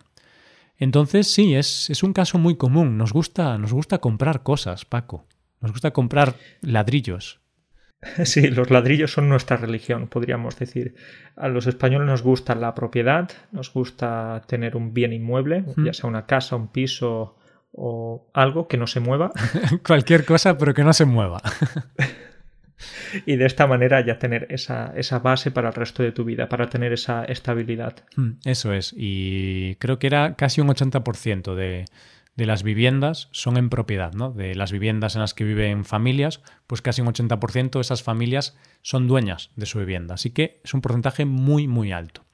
Entonces 0.77 1.27
sí, 1.27 1.53
es, 1.53 1.89
es 1.89 2.01
un 2.01 2.13
caso 2.13 2.37
muy 2.37 2.55
común. 2.55 2.97
Nos 2.97 3.11
gusta, 3.11 3.57
nos 3.57 3.73
gusta 3.73 3.97
comprar 3.97 4.41
cosas, 4.41 4.85
Paco. 4.85 5.25
Nos 5.59 5.73
gusta 5.73 5.91
comprar 5.91 6.35
ladrillos. 6.61 7.41
Sí, 8.25 8.47
los 8.47 8.69
ladrillos 8.69 9.11
son 9.11 9.29
nuestra 9.29 9.57
religión, 9.57 10.07
podríamos 10.07 10.57
decir. 10.57 10.95
A 11.35 11.47
los 11.47 11.67
españoles 11.67 12.07
nos 12.07 12.23
gusta 12.23 12.55
la 12.55 12.73
propiedad, 12.75 13.29
nos 13.51 13.73
gusta 13.73 14.43
tener 14.47 14.75
un 14.75 14.93
bien 14.93 15.13
inmueble, 15.13 15.65
ya 15.77 15.93
sea 15.93 16.09
una 16.09 16.25
casa, 16.25 16.55
un 16.55 16.69
piso 16.69 17.37
o 17.71 18.29
algo 18.33 18.67
que 18.67 18.77
no 18.77 18.87
se 18.87 18.99
mueva. 18.99 19.31
Cualquier 19.85 20.25
cosa, 20.25 20.57
pero 20.57 20.73
que 20.73 20.83
no 20.83 20.93
se 20.93 21.05
mueva. 21.05 21.41
y 23.25 23.35
de 23.35 23.45
esta 23.45 23.67
manera 23.67 24.05
ya 24.05 24.17
tener 24.17 24.47
esa, 24.49 24.93
esa, 24.95 25.19
base 25.19 25.51
para 25.51 25.69
el 25.69 25.73
resto 25.73 26.03
de 26.03 26.13
tu 26.13 26.23
vida, 26.23 26.47
para 26.47 26.69
tener 26.69 26.93
esa 26.93 27.25
estabilidad. 27.25 27.95
Eso 28.45 28.71
es, 28.73 28.93
y 28.95 29.75
creo 29.75 29.99
que 29.99 30.07
era 30.07 30.35
casi 30.35 30.61
un 30.61 30.69
80% 30.69 31.53
de, 31.53 31.85
de 32.35 32.45
las 32.45 32.63
viviendas 32.63 33.29
son 33.31 33.57
en 33.57 33.69
propiedad, 33.69 34.13
¿no? 34.13 34.31
De 34.31 34.55
las 34.55 34.71
viviendas 34.71 35.15
en 35.15 35.21
las 35.21 35.33
que 35.33 35.45
viven 35.45 35.85
familias, 35.85 36.41
pues 36.67 36.81
casi 36.81 37.01
un 37.01 37.07
80% 37.07 37.71
de 37.71 37.81
esas 37.81 38.03
familias 38.03 38.57
son 38.81 39.07
dueñas 39.07 39.51
de 39.55 39.65
su 39.65 39.79
vivienda. 39.79 40.15
Así 40.15 40.31
que 40.31 40.59
es 40.63 40.73
un 40.73 40.81
porcentaje 40.81 41.25
muy, 41.25 41.67
muy 41.67 41.91
alto. 41.91 42.25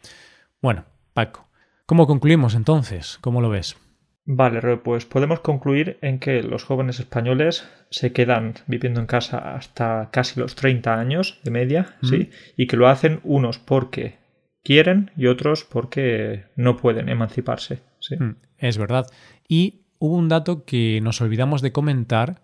Bueno, 0.61 0.85
Paco, 1.13 1.47
¿cómo 1.85 2.07
concluimos 2.07 2.55
entonces? 2.55 3.19
¿Cómo 3.21 3.41
lo 3.41 3.49
ves? 3.49 3.77
Vale, 4.25 4.77
pues 4.77 5.05
podemos 5.05 5.39
concluir 5.39 5.97
en 6.01 6.19
que 6.19 6.43
los 6.43 6.63
jóvenes 6.63 6.99
españoles 6.99 7.67
se 7.89 8.13
quedan 8.13 8.53
viviendo 8.67 8.99
en 8.99 9.07
casa 9.07 9.55
hasta 9.55 10.09
casi 10.11 10.39
los 10.39 10.55
30 10.55 10.99
años 10.99 11.39
de 11.43 11.51
media, 11.51 11.97
¿sí? 12.03 12.29
Y 12.55 12.67
que 12.67 12.77
lo 12.77 12.87
hacen 12.87 13.19
unos 13.23 13.57
porque 13.57 14.19
quieren 14.63 15.11
y 15.17 15.25
otros 15.25 15.63
porque 15.63 16.45
no 16.55 16.77
pueden 16.77 17.09
emanciparse, 17.09 17.81
¿sí? 17.99 18.15
Mm, 18.15 18.35
es 18.59 18.77
verdad. 18.77 19.07
Y 19.47 19.81
hubo 20.01 20.15
un 20.15 20.29
dato 20.29 20.65
que 20.65 20.99
nos 21.03 21.21
olvidamos 21.21 21.61
de 21.61 21.71
comentar 21.71 22.41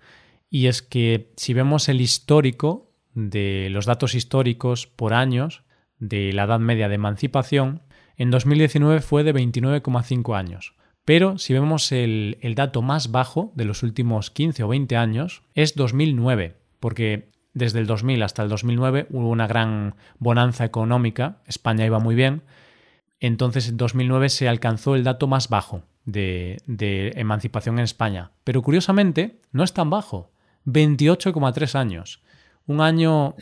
y 0.47 0.67
es 0.67 0.83
que 0.83 1.33
si 1.37 1.55
vemos 1.55 1.89
el 1.89 2.01
histórico 2.01 2.91
de 3.15 3.69
los 3.71 3.87
datos 3.87 4.13
históricos 4.13 4.85
por 4.85 5.15
años 5.15 5.63
de 5.97 6.31
la 6.33 6.43
edad 6.43 6.59
media 6.59 6.87
de 6.87 6.95
emancipación, 6.95 7.81
en 8.15 8.29
2019 8.29 9.01
fue 9.01 9.23
de 9.23 9.33
29,5 9.33 10.37
años. 10.37 10.75
Pero 11.03 11.39
si 11.39 11.53
vemos 11.53 11.91
el, 11.91 12.37
dato 12.55 12.83
más 12.83 13.11
bajo 13.11 13.51
de 13.55 13.65
los 13.65 13.81
últimos 13.81 14.29
15 14.29 14.61
o 14.61 14.67
20 14.67 14.95
años, 14.95 15.41
es 15.55 15.73
2009, 15.73 16.57
porque 16.79 17.31
desde 17.55 17.79
el 17.79 17.87
2000 17.87 18.21
hasta 18.21 18.43
el 18.43 18.49
2009 18.49 19.07
hubo 19.09 19.29
una 19.29 19.47
gran 19.47 19.95
bonanza 20.19 20.63
económica, 20.63 21.41
España 21.47 21.87
iba 21.87 21.97
muy 21.97 22.13
bien, 22.13 22.43
entonces 23.19 23.67
en 23.67 23.77
2009 23.77 24.29
se 24.29 24.47
alcanzó 24.47 24.93
el 24.93 25.03
dato 25.03 25.25
más 25.25 25.49
bajo, 25.49 25.81
de, 26.07 27.13
emancipación 27.15 27.77
en 27.77 27.83
España. 27.83 28.31
Pero 28.43 28.63
curiosamente 28.63 29.39
no 29.51 29.63
es 29.63 29.73
tan 29.73 29.89
bajo, 29.89 30.31
28,3 30.65 31.75
años. 31.75 32.23
Un 32.65 32.81
año, 32.81 33.35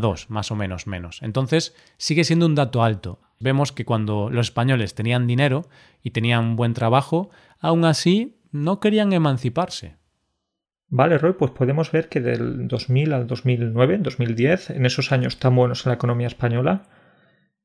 dos, 0.00 0.30
más 0.30 0.50
o 0.50 0.56
menos 0.56 0.86
menos. 0.86 1.22
Entonces 1.22 1.74
sigue 1.98 2.24
siendo 2.24 2.46
un 2.46 2.54
dato 2.54 2.82
alto. 2.82 3.20
Vemos 3.38 3.72
que 3.72 3.84
cuando 3.84 4.30
los 4.30 4.46
españoles 4.46 4.94
tenían 4.94 5.26
dinero 5.26 5.68
y 6.02 6.10
tenían 6.10 6.56
buen 6.56 6.74
trabajo, 6.74 7.30
aún 7.60 7.84
así 7.84 8.38
no 8.50 8.80
querían 8.80 9.12
emanciparse. 9.12 9.96
Vale, 10.88 11.18
Roy, 11.18 11.32
pues 11.32 11.50
podemos 11.52 11.90
ver 11.90 12.08
que 12.08 12.20
del 12.20 12.68
2000 12.68 13.12
al 13.12 13.26
2009, 13.26 13.98
2010, 13.98 14.70
en 14.70 14.86
esos 14.86 15.10
años 15.10 15.38
tan 15.38 15.56
buenos 15.56 15.86
en 15.86 15.90
la 15.90 15.94
economía 15.94 16.26
española, 16.26 16.82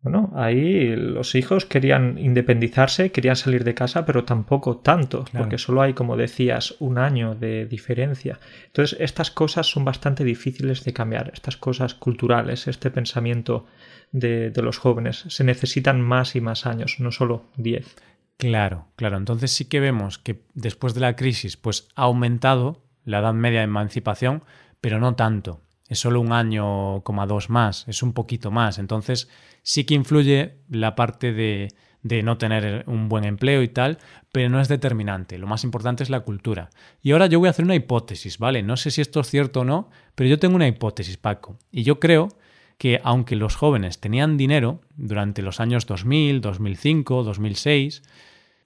bueno, 0.01 0.31
ahí 0.35 0.95
los 0.95 1.33
hijos 1.35 1.65
querían 1.65 2.17
independizarse, 2.17 3.11
querían 3.11 3.35
salir 3.35 3.63
de 3.63 3.73
casa, 3.73 4.05
pero 4.05 4.23
tampoco 4.23 4.77
tanto, 4.77 5.25
porque 5.35 5.57
solo 5.57 5.81
hay, 5.81 5.93
como 5.93 6.15
decías, 6.15 6.75
un 6.79 6.97
año 6.97 7.35
de 7.35 7.65
diferencia. 7.65 8.39
Entonces, 8.67 8.97
estas 9.01 9.31
cosas 9.31 9.67
son 9.67 9.85
bastante 9.85 10.23
difíciles 10.23 10.83
de 10.83 10.93
cambiar, 10.93 11.31
estas 11.33 11.57
cosas 11.57 11.95
culturales, 11.95 12.67
este 12.67 12.91
pensamiento 12.91 13.65
de, 14.11 14.51
de 14.51 14.61
los 14.61 14.77
jóvenes. 14.77 15.25
Se 15.27 15.43
necesitan 15.43 15.99
más 15.99 16.35
y 16.35 16.41
más 16.41 16.65
años, 16.65 16.97
no 16.99 17.11
solo 17.11 17.45
diez. 17.57 17.95
Claro, 18.37 18.87
claro. 18.95 19.17
Entonces 19.17 19.51
sí 19.51 19.65
que 19.65 19.79
vemos 19.79 20.19
que 20.19 20.43
después 20.53 20.93
de 20.93 21.01
la 21.01 21.15
crisis, 21.15 21.57
pues 21.57 21.89
ha 21.95 22.03
aumentado 22.03 22.83
la 23.03 23.19
edad 23.19 23.33
media 23.33 23.59
de 23.59 23.65
emancipación, 23.65 24.43
pero 24.79 24.99
no 24.99 25.15
tanto 25.15 25.61
es 25.87 25.99
solo 25.99 26.19
un 26.19 26.33
año, 26.33 27.03
dos 27.27 27.49
más, 27.49 27.87
es 27.87 28.03
un 28.03 28.13
poquito 28.13 28.51
más. 28.51 28.77
Entonces 28.77 29.29
sí 29.63 29.85
que 29.85 29.93
influye 29.93 30.59
la 30.69 30.95
parte 30.95 31.33
de, 31.33 31.69
de 32.03 32.23
no 32.23 32.37
tener 32.37 32.83
un 32.87 33.09
buen 33.09 33.23
empleo 33.23 33.61
y 33.61 33.67
tal, 33.67 33.97
pero 34.31 34.49
no 34.49 34.61
es 34.61 34.67
determinante. 34.67 35.37
Lo 35.37 35.47
más 35.47 35.63
importante 35.63 36.03
es 36.03 36.09
la 36.09 36.21
cultura. 36.21 36.69
Y 37.01 37.11
ahora 37.11 37.27
yo 37.27 37.39
voy 37.39 37.47
a 37.47 37.51
hacer 37.51 37.65
una 37.65 37.75
hipótesis, 37.75 38.37
¿vale? 38.37 38.63
No 38.63 38.77
sé 38.77 38.91
si 38.91 39.01
esto 39.01 39.19
es 39.19 39.29
cierto 39.29 39.61
o 39.61 39.65
no, 39.65 39.89
pero 40.15 40.29
yo 40.29 40.39
tengo 40.39 40.55
una 40.55 40.67
hipótesis, 40.67 41.17
Paco. 41.17 41.57
Y 41.71 41.83
yo 41.83 41.99
creo 41.99 42.29
que 42.77 43.01
aunque 43.03 43.35
los 43.35 43.55
jóvenes 43.55 43.99
tenían 43.99 44.37
dinero 44.37 44.81
durante 44.95 45.41
los 45.41 45.59
años 45.59 45.85
2000, 45.85 46.41
2005, 46.41 47.23
2006, 47.23 48.03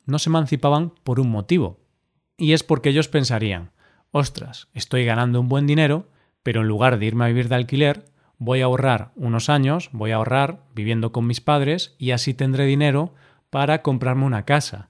no 0.06 0.20
se 0.20 0.30
emancipaban 0.30 0.94
por 1.04 1.20
un 1.20 1.30
motivo. 1.30 1.80
Y 2.38 2.54
es 2.54 2.64
porque 2.64 2.90
ellos 2.90 3.08
pensarían, 3.08 3.72
ostras, 4.12 4.68
estoy 4.74 5.06
ganando 5.06 5.40
un 5.40 5.48
buen 5.48 5.68
dinero, 5.68 6.10
pero 6.44 6.62
en 6.62 6.68
lugar 6.68 7.00
de 7.00 7.06
irme 7.06 7.26
a 7.26 7.28
vivir 7.28 7.50
de 7.50 7.56
alquiler, 7.56 8.06
voy 8.38 8.62
a 8.62 8.66
ahorrar 8.66 9.12
unos 9.16 9.50
años, 9.50 9.90
voy 9.92 10.12
a 10.12 10.16
ahorrar 10.16 10.64
viviendo 10.74 11.12
con 11.12 11.28
mis 11.28 11.42
padres 11.42 11.96
y 11.98 12.12
así 12.12 12.34
tendré 12.34 12.66
dinero 12.66 13.14
para 13.50 13.82
comprarme 13.84 14.26
una 14.26 14.46
casa. 14.46 14.90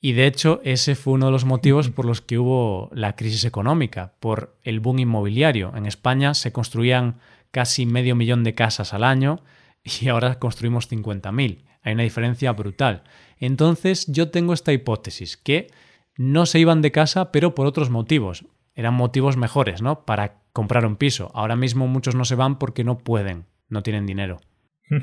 Y 0.00 0.12
de 0.12 0.26
hecho 0.26 0.60
ese 0.62 0.94
fue 0.94 1.14
uno 1.14 1.26
de 1.26 1.32
los 1.32 1.44
motivos 1.44 1.90
por 1.90 2.04
los 2.04 2.20
que 2.20 2.38
hubo 2.38 2.88
la 2.92 3.16
crisis 3.16 3.44
económica, 3.44 4.14
por 4.20 4.56
el 4.62 4.78
boom 4.78 5.00
inmobiliario. 5.00 5.72
En 5.74 5.86
España 5.86 6.34
se 6.34 6.52
construían 6.52 7.18
casi 7.50 7.84
medio 7.84 8.14
millón 8.14 8.44
de 8.44 8.54
casas 8.54 8.94
al 8.94 9.02
año 9.02 9.42
y 9.82 10.08
ahora 10.08 10.38
construimos 10.38 10.88
50.000. 10.88 11.64
Hay 11.82 11.94
una 11.94 12.02
diferencia 12.04 12.52
brutal. 12.52 13.02
Entonces 13.38 14.06
yo 14.06 14.30
tengo 14.30 14.52
esta 14.52 14.72
hipótesis, 14.72 15.36
que 15.36 15.68
no 16.16 16.46
se 16.46 16.60
iban 16.60 16.82
de 16.82 16.92
casa 16.92 17.32
pero 17.32 17.56
por 17.56 17.66
otros 17.66 17.90
motivos. 17.90 18.44
Eran 18.78 18.94
motivos 18.94 19.36
mejores, 19.36 19.82
¿no? 19.82 20.04
Para 20.04 20.34
comprar 20.52 20.86
un 20.86 20.94
piso. 20.94 21.32
Ahora 21.34 21.56
mismo 21.56 21.88
muchos 21.88 22.14
no 22.14 22.24
se 22.24 22.36
van 22.36 22.60
porque 22.60 22.84
no 22.84 22.96
pueden, 22.96 23.46
no 23.68 23.82
tienen 23.82 24.06
dinero. 24.06 24.38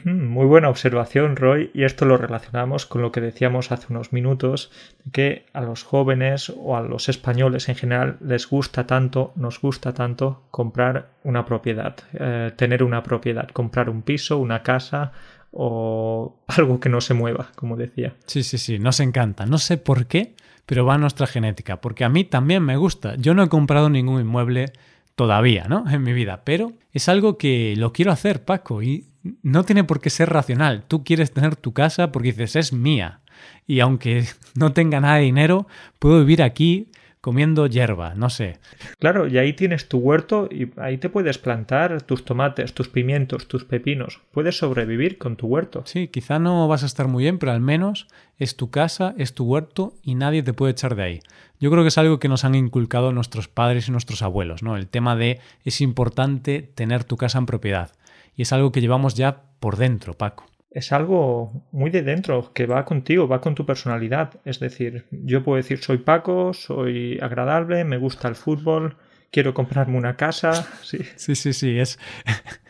Muy 0.06 0.46
buena 0.46 0.70
observación, 0.70 1.36
Roy, 1.36 1.72
y 1.74 1.84
esto 1.84 2.06
lo 2.06 2.16
relacionamos 2.16 2.86
con 2.86 3.02
lo 3.02 3.12
que 3.12 3.20
decíamos 3.20 3.74
hace 3.74 3.88
unos 3.90 4.14
minutos, 4.14 4.72
que 5.12 5.46
a 5.52 5.60
los 5.60 5.84
jóvenes 5.84 6.54
o 6.56 6.78
a 6.78 6.82
los 6.84 7.10
españoles 7.10 7.68
en 7.68 7.76
general 7.76 8.18
les 8.22 8.50
gusta 8.50 8.88
tanto, 8.88 9.34
nos 9.36 9.60
gusta 9.60 9.94
tanto 9.94 10.44
comprar 10.52 11.10
una 11.26 11.46
propiedad, 11.46 11.98
eh, 12.14 12.54
tener 12.56 12.82
una 12.82 13.04
propiedad, 13.04 13.50
comprar 13.50 13.90
un 13.90 14.04
piso, 14.04 14.38
una 14.38 14.64
casa 14.64 15.12
o 15.52 16.40
algo 16.48 16.80
que 16.80 16.88
no 16.88 17.02
se 17.02 17.14
mueva, 17.14 17.52
como 17.58 17.76
decía. 17.76 18.16
Sí, 18.26 18.42
sí, 18.42 18.58
sí, 18.58 18.80
nos 18.80 19.02
encanta. 19.02 19.46
No 19.46 19.58
sé 19.58 19.76
por 19.76 20.06
qué, 20.06 20.34
pero 20.66 20.86
va 20.86 20.96
a 20.96 20.98
nuestra 20.98 21.28
genética, 21.28 21.82
porque 21.82 22.04
a 22.04 22.10
mí 22.10 22.24
también 22.24 22.64
me 22.64 22.78
gusta. 22.78 23.16
Yo 23.16 23.34
no 23.34 23.44
he 23.44 23.50
comprado 23.50 23.90
ningún 23.90 24.22
inmueble 24.22 24.74
todavía, 25.16 25.66
¿no? 25.68 25.86
En 25.92 26.04
mi 26.04 26.14
vida. 26.14 26.42
Pero 26.44 26.74
es 26.92 27.10
algo 27.10 27.38
que 27.38 27.76
lo 27.78 27.94
quiero 27.94 28.12
hacer, 28.12 28.44
Paco, 28.44 28.82
y 28.82 29.06
no 29.42 29.64
tiene 29.64 29.84
por 29.84 30.02
qué 30.02 30.10
ser 30.10 30.30
racional. 30.30 30.84
Tú 30.88 31.04
quieres 31.04 31.32
tener 31.32 31.56
tu 31.56 31.74
casa 31.74 32.12
porque 32.12 32.32
dices, 32.32 32.56
es 32.56 32.74
mía. 32.74 33.22
Y 33.68 33.80
aunque 33.80 34.26
no 34.56 34.74
tenga 34.74 35.00
nada 35.00 35.16
de 35.16 35.24
dinero, 35.24 35.68
puedo 36.00 36.20
vivir 36.20 36.44
aquí 36.44 36.90
comiendo 37.26 37.66
hierba, 37.66 38.14
no 38.14 38.30
sé. 38.30 38.60
Claro, 39.00 39.26
y 39.26 39.40
ahí 39.40 39.54
tienes 39.54 39.90
tu 39.90 39.98
huerto 39.98 40.48
y 40.52 40.70
ahí 40.80 41.00
te 41.00 41.10
puedes 41.10 41.40
plantar 41.40 42.04
tus 42.04 42.24
tomates, 42.24 42.76
tus 42.76 42.88
pimientos, 42.88 43.48
tus 43.48 43.66
pepinos. 43.66 44.22
Puedes 44.30 44.60
sobrevivir 44.60 45.18
con 45.18 45.36
tu 45.36 45.48
huerto. 45.48 45.82
Sí, 45.88 46.08
quizá 46.08 46.38
no 46.38 46.68
vas 46.68 46.84
a 46.84 46.86
estar 46.86 47.08
muy 47.08 47.24
bien, 47.24 47.40
pero 47.40 47.52
al 47.52 47.62
menos 47.62 48.08
es 48.38 48.56
tu 48.56 48.70
casa, 48.70 49.16
es 49.18 49.34
tu 49.34 49.46
huerto 49.46 49.96
y 50.04 50.14
nadie 50.14 50.44
te 50.44 50.54
puede 50.54 50.74
echar 50.74 50.96
de 50.96 51.02
ahí. 51.02 51.20
Yo 51.60 51.72
creo 51.72 51.84
que 51.84 51.88
es 51.88 51.98
algo 51.98 52.20
que 52.20 52.30
nos 52.30 52.46
han 52.46 52.54
inculcado 52.54 53.12
nuestros 53.12 53.48
padres 53.48 53.88
y 53.88 53.92
nuestros 53.92 54.22
abuelos, 54.22 54.62
¿no? 54.62 54.78
El 54.78 54.86
tema 54.86 55.16
de 55.16 55.40
es 55.64 55.82
importante 55.82 56.62
tener 56.62 57.06
tu 57.06 57.18
casa 57.18 57.40
en 57.40 57.48
propiedad. 57.48 57.90
Y 58.36 58.44
es 58.44 58.54
algo 58.54 58.72
que 58.72 58.82
llevamos 58.82 59.16
ya 59.16 59.46
por 59.60 59.78
dentro, 59.78 60.14
Paco 60.14 60.46
es 60.76 60.92
algo 60.92 61.64
muy 61.72 61.90
de 61.90 62.04
dentro, 62.04 62.52
que 62.54 62.66
va 62.66 62.84
contigo, 62.84 63.30
va 63.30 63.40
con 63.40 63.56
tu 63.56 63.66
personalidad. 63.66 64.42
Es 64.44 64.60
decir, 64.60 65.06
yo 65.10 65.42
puedo 65.42 65.56
decir 65.56 65.82
soy 65.82 66.00
Paco, 66.00 66.54
soy 66.54 67.18
agradable, 67.22 67.86
me 67.86 67.96
gusta 67.96 68.28
el 68.28 68.36
fútbol, 68.36 68.98
quiero 69.32 69.54
comprarme 69.54 69.98
una 69.98 70.18
casa. 70.18 70.68
Sí, 70.84 71.00
sí, 71.16 71.36
sí, 71.36 71.54
sí 71.54 71.80
es, 71.80 71.98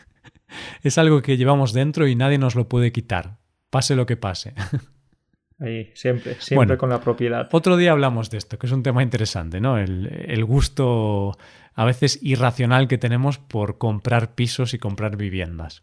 es 0.84 0.98
algo 0.98 1.20
que 1.20 1.36
llevamos 1.36 1.72
dentro 1.72 2.06
y 2.06 2.14
nadie 2.14 2.38
nos 2.38 2.54
lo 2.54 2.68
puede 2.68 2.92
quitar, 2.92 3.38
pase 3.70 3.96
lo 3.96 4.06
que 4.06 4.16
pase. 4.16 4.54
Ahí, 5.58 5.90
siempre, 5.94 6.36
siempre 6.38 6.76
con 6.76 6.90
la 6.90 7.00
propiedad. 7.00 7.48
Otro 7.50 7.76
día 7.76 7.90
hablamos 7.90 8.30
de 8.30 8.38
esto, 8.38 8.56
que 8.56 8.66
es 8.66 8.72
un 8.72 8.84
tema 8.84 9.02
interesante, 9.02 9.60
¿no? 9.60 9.78
El, 9.78 10.26
el 10.28 10.44
gusto 10.44 11.36
a 11.74 11.84
veces 11.84 12.20
irracional 12.22 12.86
que 12.86 12.98
tenemos 12.98 13.38
por 13.38 13.78
comprar 13.78 14.36
pisos 14.36 14.74
y 14.74 14.78
comprar 14.78 15.16
viviendas. 15.16 15.82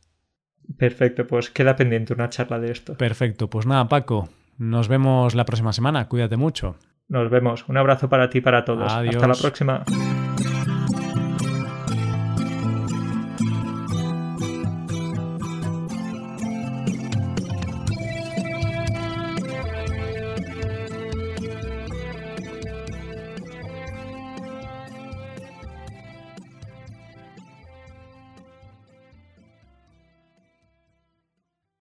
Perfecto, 0.77 1.27
pues 1.27 1.49
queda 1.49 1.75
pendiente 1.75 2.13
una 2.13 2.29
charla 2.29 2.59
de 2.59 2.71
esto. 2.71 2.95
Perfecto, 2.95 3.49
pues 3.49 3.65
nada, 3.65 3.87
Paco, 3.87 4.29
nos 4.57 4.87
vemos 4.87 5.35
la 5.35 5.45
próxima 5.45 5.73
semana, 5.73 6.07
cuídate 6.07 6.37
mucho. 6.37 6.77
Nos 7.07 7.29
vemos, 7.29 7.67
un 7.67 7.77
abrazo 7.77 8.09
para 8.09 8.29
ti 8.29 8.39
y 8.39 8.41
para 8.41 8.65
todos. 8.65 8.91
Hasta 8.91 9.27
la 9.27 9.35
próxima. 9.35 9.83